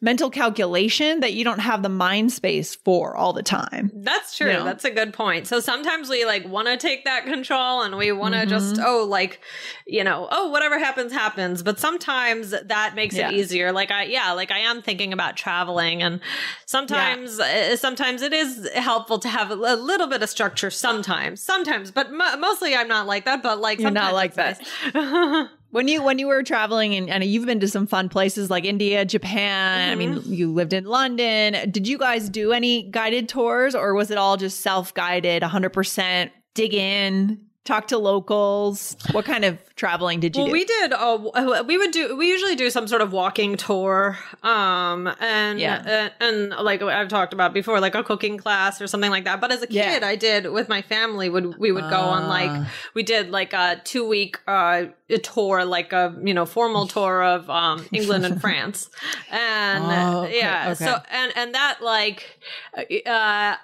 mental 0.00 0.30
calculation 0.30 1.20
that 1.20 1.32
you 1.32 1.44
don't 1.44 1.58
have 1.60 1.82
the 1.82 1.88
mind 1.88 2.32
space 2.32 2.74
for 2.74 3.16
all 3.16 3.32
the 3.32 3.42
time. 3.42 3.90
That's 3.94 4.36
true. 4.36 4.48
You 4.48 4.52
know? 4.58 4.64
That's 4.64 4.84
a 4.84 4.90
good 4.90 5.12
point. 5.12 5.46
So 5.46 5.60
sometimes 5.60 6.08
we 6.08 6.24
like 6.24 6.46
want 6.46 6.68
to 6.68 6.76
take 6.76 7.04
that 7.04 7.24
control 7.24 7.82
and 7.82 7.96
we 7.96 8.12
want 8.12 8.34
to 8.34 8.46
just, 8.46 8.74
Mm-hmm. 8.76 8.84
oh, 8.86 9.04
like, 9.04 9.40
you 9.86 10.04
know, 10.04 10.28
oh, 10.30 10.48
whatever 10.50 10.78
happens, 10.78 11.12
happens. 11.12 11.62
But 11.62 11.78
sometimes 11.78 12.50
that 12.50 12.94
makes 12.94 13.14
Yeah. 13.16 13.28
it 13.30 13.34
easier. 13.34 13.72
Like 13.72 13.90
I, 13.90 14.04
yeah, 14.04 14.32
like 14.32 14.50
I 14.50 14.58
am 14.60 14.80
thinking 14.82 15.12
about 15.12 15.36
traveling 15.36 16.02
and 16.02 16.20
sometimes, 16.66 17.38
uh, 17.38 17.76
sometimes 17.76 18.22
it 18.22 18.32
is 18.32 18.68
helpful 18.74 19.18
to 19.20 19.28
have 19.28 19.50
a, 19.50 19.54
a 19.54 19.76
little 19.76 20.06
bit 20.06 20.22
of 20.22 20.28
structure 20.30 20.70
sometimes, 20.70 21.40
sometimes, 21.42 21.90
but 21.90 22.12
mo- 22.12 22.36
mostly 22.38 22.74
I'm 22.74 22.88
not 22.88 23.06
like 23.06 23.24
that, 23.26 23.42
but 23.42 23.60
like, 23.60 23.78
You're 23.80 23.90
not 23.90 24.14
like 24.14 24.34
that. 24.34 24.60
nice. 24.94 25.48
When 25.74 25.88
you 25.88 26.04
when 26.04 26.20
you 26.20 26.28
were 26.28 26.44
traveling 26.44 26.94
and, 26.94 27.10
and 27.10 27.24
you've 27.24 27.46
been 27.46 27.58
to 27.58 27.66
some 27.68 27.88
fun 27.88 28.08
places 28.08 28.48
like 28.48 28.64
India, 28.64 29.04
Japan, 29.04 29.90
I 29.90 29.96
mean, 29.96 30.14
Mm-hmm. 30.14 30.32
you 30.32 30.52
lived 30.52 30.72
in 30.72 30.84
London. 30.84 31.68
Did 31.68 31.88
you 31.88 31.98
guys 31.98 32.28
do 32.28 32.52
any 32.52 32.84
guided 32.84 33.28
tours 33.28 33.74
or 33.74 33.92
was 33.94 34.12
it 34.12 34.16
all 34.18 34.36
just 34.36 34.60
self-guided, 34.60 35.42
100% 35.42 36.30
dig 36.54 36.74
in, 36.74 37.40
talk 37.64 37.88
to 37.88 37.98
locals? 37.98 38.96
What 39.10 39.24
kind 39.24 39.44
of 39.44 39.58
traveling 39.74 40.20
did 40.20 40.36
you 40.36 40.42
Well, 40.42 40.46
do? 40.46 40.52
we 40.52 40.64
did. 40.64 40.92
Uh, 40.92 41.64
we 41.66 41.76
would 41.76 41.90
do. 41.90 42.14
We 42.16 42.28
usually 42.28 42.54
do 42.54 42.70
some 42.70 42.86
sort 42.86 43.02
of 43.02 43.12
walking 43.12 43.56
tour, 43.56 44.16
um, 44.44 45.08
and 45.18 45.58
Yeah. 45.58 45.82
and, 46.20 46.52
and 46.52 46.64
like 46.64 46.80
I've 46.82 47.08
talked 47.08 47.32
about 47.32 47.52
before, 47.52 47.80
like 47.80 47.96
a 47.96 48.04
cooking 48.04 48.36
class 48.38 48.80
or 48.80 48.86
something 48.86 49.10
like 49.10 49.24
that. 49.24 49.40
But 49.40 49.50
as 49.50 49.62
a 49.64 49.66
Yeah. 49.68 49.90
kid, 49.94 50.04
I 50.04 50.14
did 50.14 50.52
with 50.52 50.68
my 50.68 50.82
family. 50.82 51.28
Would 51.28 51.58
we 51.58 51.72
would 51.72 51.90
go 51.90 51.98
on 51.98 52.28
like 52.28 52.50
Ah. 52.52 52.70
we 52.94 53.02
did 53.02 53.30
like 53.32 53.52
a 53.52 53.80
two 53.82 54.06
week 54.06 54.38
uh 54.46 54.84
a 55.10 55.18
tour, 55.18 55.64
like 55.64 55.92
a 55.92 56.16
you 56.24 56.32
know 56.34 56.46
formal 56.46 56.86
tour 56.86 57.22
of 57.22 57.48
um 57.50 57.84
England 57.92 58.24
and 58.24 58.40
France, 58.40 58.88
and 59.30 59.84
Oh, 59.84 60.24
okay, 60.24 60.38
yeah. 60.38 60.70
okay. 60.72 60.84
So 60.84 60.96
and 61.10 61.32
and 61.36 61.54
that 61.54 61.78
like 61.82 62.38
uh, 62.82 62.90
I, 63.06 63.56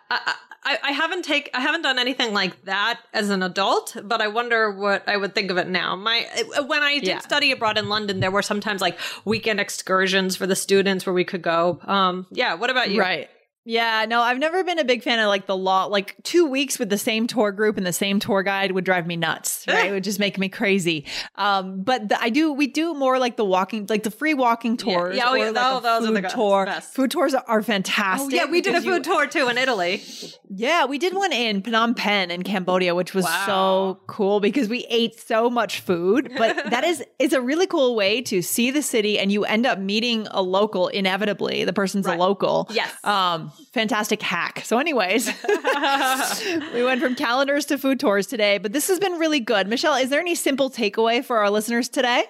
I 0.65 0.79
I 0.83 0.93
haven't 0.93 1.23
take 1.25 1.49
I 1.55 1.61
haven't 1.61 1.83
done 1.83 1.99
anything 1.99 2.33
like 2.35 2.65
that 2.65 3.01
as 3.15 3.31
an 3.31 3.43
adult, 3.43 3.97
but 4.05 4.21
I 4.21 4.29
wonder 4.29 4.71
what 4.71 5.09
I 5.09 5.17
would 5.17 5.35
think 5.35 5.51
of 5.51 5.57
it 5.57 5.69
now. 5.69 5.97
My 5.97 6.27
when 6.67 6.83
I 6.83 6.95
did 6.99 7.05
Yeah. 7.05 7.19
study 7.21 7.53
abroad 7.53 7.79
in 7.79 7.89
London, 7.89 8.21
there 8.21 8.31
were 8.31 8.43
sometimes 8.43 8.81
like 8.83 8.99
weekend 9.25 9.61
excursions 9.61 10.37
for 10.37 10.47
the 10.47 10.57
students 10.57 11.07
where 11.07 11.15
we 11.15 11.25
could 11.25 11.43
go. 11.43 11.81
Um, 11.85 12.27
yeah. 12.31 12.55
What 12.55 12.69
about 12.71 12.91
you? 12.91 13.01
Right. 13.01 13.31
Yeah, 13.67 14.07
no, 14.09 14.23
I've 14.23 14.39
never 14.39 14.65
been 14.65 14.79
a 14.79 14.85
big 14.85 15.03
fan 15.03 15.19
of 15.19 15.29
like 15.29 15.47
the 15.47 15.57
law. 15.57 15.85
Like 15.85 16.17
two 16.23 16.47
weeks 16.47 16.79
with 16.79 16.89
the 16.89 16.97
same 16.99 17.27
tour 17.27 17.53
group 17.53 17.77
and 17.77 17.87
the 17.87 17.93
same 17.93 18.19
tour 18.19 18.43
guide 18.43 18.73
would 18.73 18.85
drive 18.85 19.07
me 19.07 19.17
nuts. 19.17 19.65
Right, 19.71 19.91
it 19.91 19.93
would 19.93 20.03
just 20.05 20.19
make 20.19 20.39
me 20.39 20.49
crazy. 20.49 21.05
Um, 21.37 21.83
but 21.83 22.09
the, 22.09 22.21
I 22.21 22.31
do, 22.31 22.53
we 22.53 22.67
do 22.67 22.95
more 22.95 23.19
like 23.19 23.37
the 23.37 23.45
walking, 23.45 23.87
like 23.89 24.03
the 24.03 24.11
free 24.11 24.35
walking 24.35 24.77
tours. 24.77 25.17
Yeah, 25.17 25.27
oh, 25.29 25.33
or 25.35 25.39
yeah, 25.39 25.45
like 25.51 25.55
tho- 25.55 25.79
a 25.79 25.81
those 25.81 26.09
are 26.11 26.13
the 26.13 26.23
food 26.23 26.31
tour. 26.31 26.65
best. 26.67 26.95
Food 26.95 27.11
tours 27.11 27.35
are, 27.35 27.45
are 27.47 27.61
Oh 27.61 27.63
fantastic. 27.63 28.33
yeah, 28.33 28.47
we 28.47 28.61
did 28.63 28.71
a 28.71 28.73
because 28.81 28.85
you- 28.87 28.93
food 28.95 29.05
tour 29.05 29.27
too 29.27 29.49
in 29.49 29.59
Italy. 29.59 30.03
yeah, 30.49 30.87
we 30.87 30.99
did 30.99 31.15
one 31.15 31.33
in 31.33 31.63
Phnom 31.63 31.95
Penh 31.97 32.31
in 32.31 32.43
Cambodia, 32.43 32.95
which 32.95 33.15
was 33.15 33.25
Wow. 33.27 33.45
so 33.47 34.01
cool 34.07 34.41
because 34.41 34.69
we 34.69 34.87
ate 34.89 35.21
so 35.21 35.49
much 35.51 35.81
food. 35.81 36.33
But 36.37 36.57
that 36.71 36.83
is 36.85 37.05
it's 37.19 37.35
a 37.35 37.41
really 37.41 37.67
cool 37.67 37.95
way 37.95 38.23
to 38.23 38.43
see 38.43 38.71
the 38.71 38.83
city 38.83 39.19
and 39.19 39.31
you 39.31 39.45
end 39.45 39.67
up 39.67 39.79
meeting 39.79 40.27
a 40.31 40.43
local 40.43 40.89
inevitably. 40.89 41.65
The 41.65 41.73
person's 41.75 42.07
Right. 42.07 42.17
a 42.19 42.21
local. 42.21 42.67
Yes. 42.71 42.93
Um, 43.05 43.50
fantastic 43.73 44.23
hack. 44.23 44.63
So, 44.65 44.79
anyways, 44.79 45.27
we 46.75 46.83
went 46.83 47.01
from 47.01 47.15
calendars 47.15 47.67
to 47.67 47.79
food 47.79 48.01
tours 48.01 48.27
today, 48.27 48.59
but 48.59 48.73
this 48.73 48.89
has 48.89 48.99
been 48.99 49.13
really 49.13 49.41
good. 49.41 49.69
Michelle, 49.69 49.95
is 49.95 50.11
there 50.11 50.21
any 50.21 50.35
simple 50.35 50.71
takeaway 50.71 51.25
for 51.25 51.39
our 51.39 51.51
listeners 51.51 51.89
today? 51.89 52.25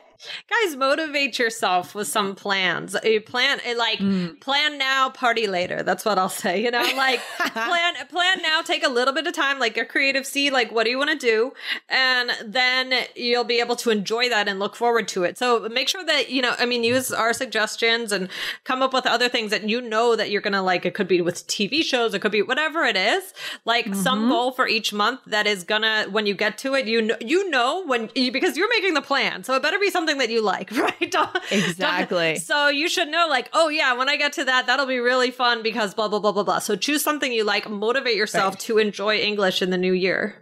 Guys, 0.49 0.77
motivate 0.77 1.39
yourself 1.39 1.95
with 1.95 2.07
some 2.07 2.35
plans. 2.35 2.95
You 3.03 3.21
plan 3.21 3.59
eh, 3.65 3.75
like 3.77 3.99
Mm. 4.01 4.41
plan 4.41 4.79
now, 4.79 5.09
party 5.11 5.47
later. 5.47 5.83
That's 5.83 6.05
what 6.05 6.19
I'll 6.19 6.29
say. 6.29 6.63
You 6.63 6.71
know, 6.71 6.83
like 6.97 7.21
plan 7.39 7.95
plan 8.09 8.43
now. 8.43 8.61
Take 8.63 8.85
a 8.85 8.89
little 8.89 9.15
bit 9.15 9.27
of 9.27 9.35
time, 9.35 9.59
like 9.59 9.77
your 9.77 9.85
creative 9.87 10.27
seed. 10.27 10.53
Like, 10.53 10.73
what 10.73 10.85
do 10.85 10.91
you 10.91 10.99
want 10.99 11.11
to 11.11 11.17
do? 11.17 11.53
And 11.89 12.31
then 12.45 12.93
you'll 13.17 13.45
be 13.45 13.61
able 13.61 13.77
to 13.77 13.91
enjoy 13.91 14.29
that 14.29 14.49
and 14.49 14.59
look 14.59 14.77
forward 14.77 15.09
to 15.09 15.25
it. 15.25 15.39
So 15.39 15.69
make 15.69 15.89
sure 15.89 16.05
that 16.05 16.31
you 16.31 16.43
know. 16.43 16.55
I 16.59 16.67
mean, 16.67 16.85
use 16.85 17.13
our 17.13 17.33
suggestions 17.33 18.13
and 18.13 18.29
come 18.65 18.83
up 18.83 18.93
with 18.93 19.07
other 19.07 19.29
things 19.29 19.51
that 19.51 19.69
you 19.69 19.81
know 19.81 20.17
that 20.17 20.31
you're 20.31 20.43
gonna 20.43 20.63
like. 20.63 20.85
It 20.85 20.95
could 20.95 21.09
be 21.09 21.21
with 21.21 21.47
TV 21.47 21.83
shows. 21.83 22.13
It 22.15 22.21
could 22.21 22.33
be 22.33 22.43
whatever 22.43 22.85
it 22.85 22.97
is. 22.97 23.33
Like 23.65 23.95
some 23.95 24.29
goal 24.29 24.53
for 24.53 24.67
each 24.69 24.93
month 24.93 25.21
that 25.27 25.47
is 25.47 25.65
gonna 25.65 26.07
when 26.11 26.27
you 26.27 26.35
get 26.35 26.59
to 26.59 26.75
it, 26.75 26.87
you 26.87 27.01
know, 27.03 27.17
you 27.21 27.49
know 27.51 27.85
when 27.87 28.09
because 28.15 28.57
you're 28.57 28.69
making 28.69 28.95
the 28.95 29.03
plan. 29.03 29.45
So 29.45 29.55
it 29.55 29.63
better 29.63 29.79
be 29.79 29.91
something 29.91 30.10
that 30.19 30.31
you 30.31 30.43
like, 30.43 30.71
right? 30.77 30.97
Exactly. 31.51 32.37
so 32.37 32.69
you 32.69 32.89
should 32.89 33.09
know, 33.09 33.27
like, 33.29 33.49
oh 33.53 33.69
yeah, 33.69 33.95
when 33.95 34.09
I 34.09 34.17
get 34.17 34.35
to 34.35 34.45
that, 34.45 34.67
that'll 34.67 34.87
be 34.87 34.99
really 34.99 35.31
fun 35.31 35.63
because 35.63 35.95
blah 35.95 36.09
blah 36.09 36.21
blah 36.21 36.33
blah 36.33 36.45
blah. 36.45 36.59
So 36.59 36.77
choose 36.77 37.03
something 37.03 37.33
you 37.33 37.45
like. 37.45 37.69
Motivate 37.69 38.17
yourself 38.17 38.59
to 38.59 38.79
enjoy 38.79 39.17
English 39.17 39.63
in 39.63 39.71
the 39.71 39.79
new 39.79 39.93
year. 39.93 40.37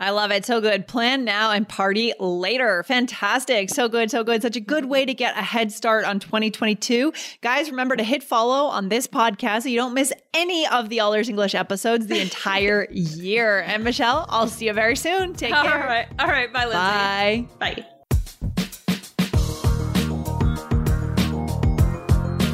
I 0.00 0.10
love 0.10 0.30
it. 0.30 0.46
So 0.46 0.60
good. 0.60 0.86
Plan 0.86 1.24
now 1.24 1.50
and 1.50 1.68
party 1.68 2.12
later. 2.20 2.84
Fantastic. 2.84 3.68
So 3.68 3.88
good. 3.88 4.12
So 4.12 4.22
good. 4.22 4.42
Such 4.42 4.54
a 4.54 4.60
good 4.60 4.84
way 4.84 5.04
to 5.04 5.12
get 5.12 5.36
a 5.36 5.42
head 5.42 5.72
start 5.72 6.04
on 6.04 6.20
2022. 6.20 7.12
Guys, 7.40 7.68
remember 7.68 7.96
to 7.96 8.04
hit 8.04 8.22
follow 8.22 8.68
on 8.68 8.90
this 8.90 9.08
podcast 9.08 9.62
so 9.62 9.68
you 9.70 9.76
don't 9.76 9.94
miss 9.94 10.12
any 10.34 10.68
of 10.68 10.88
the 10.88 11.00
All 11.00 11.12
Ears 11.14 11.28
English 11.28 11.56
episodes 11.56 12.06
the 12.06 12.20
entire 12.20 12.86
year. 12.92 13.60
And 13.60 13.82
Michelle, 13.82 14.24
I'll 14.28 14.46
see 14.46 14.66
you 14.66 14.72
very 14.72 14.94
soon. 14.94 15.34
Take 15.34 15.52
All 15.52 15.64
care. 15.64 15.82
All 15.82 15.88
right. 15.88 16.06
All 16.20 16.28
right. 16.28 16.52
Bye, 16.52 16.66
Lindsay. 16.66 17.48
Bye. 17.58 17.74
Bye. 17.74 17.86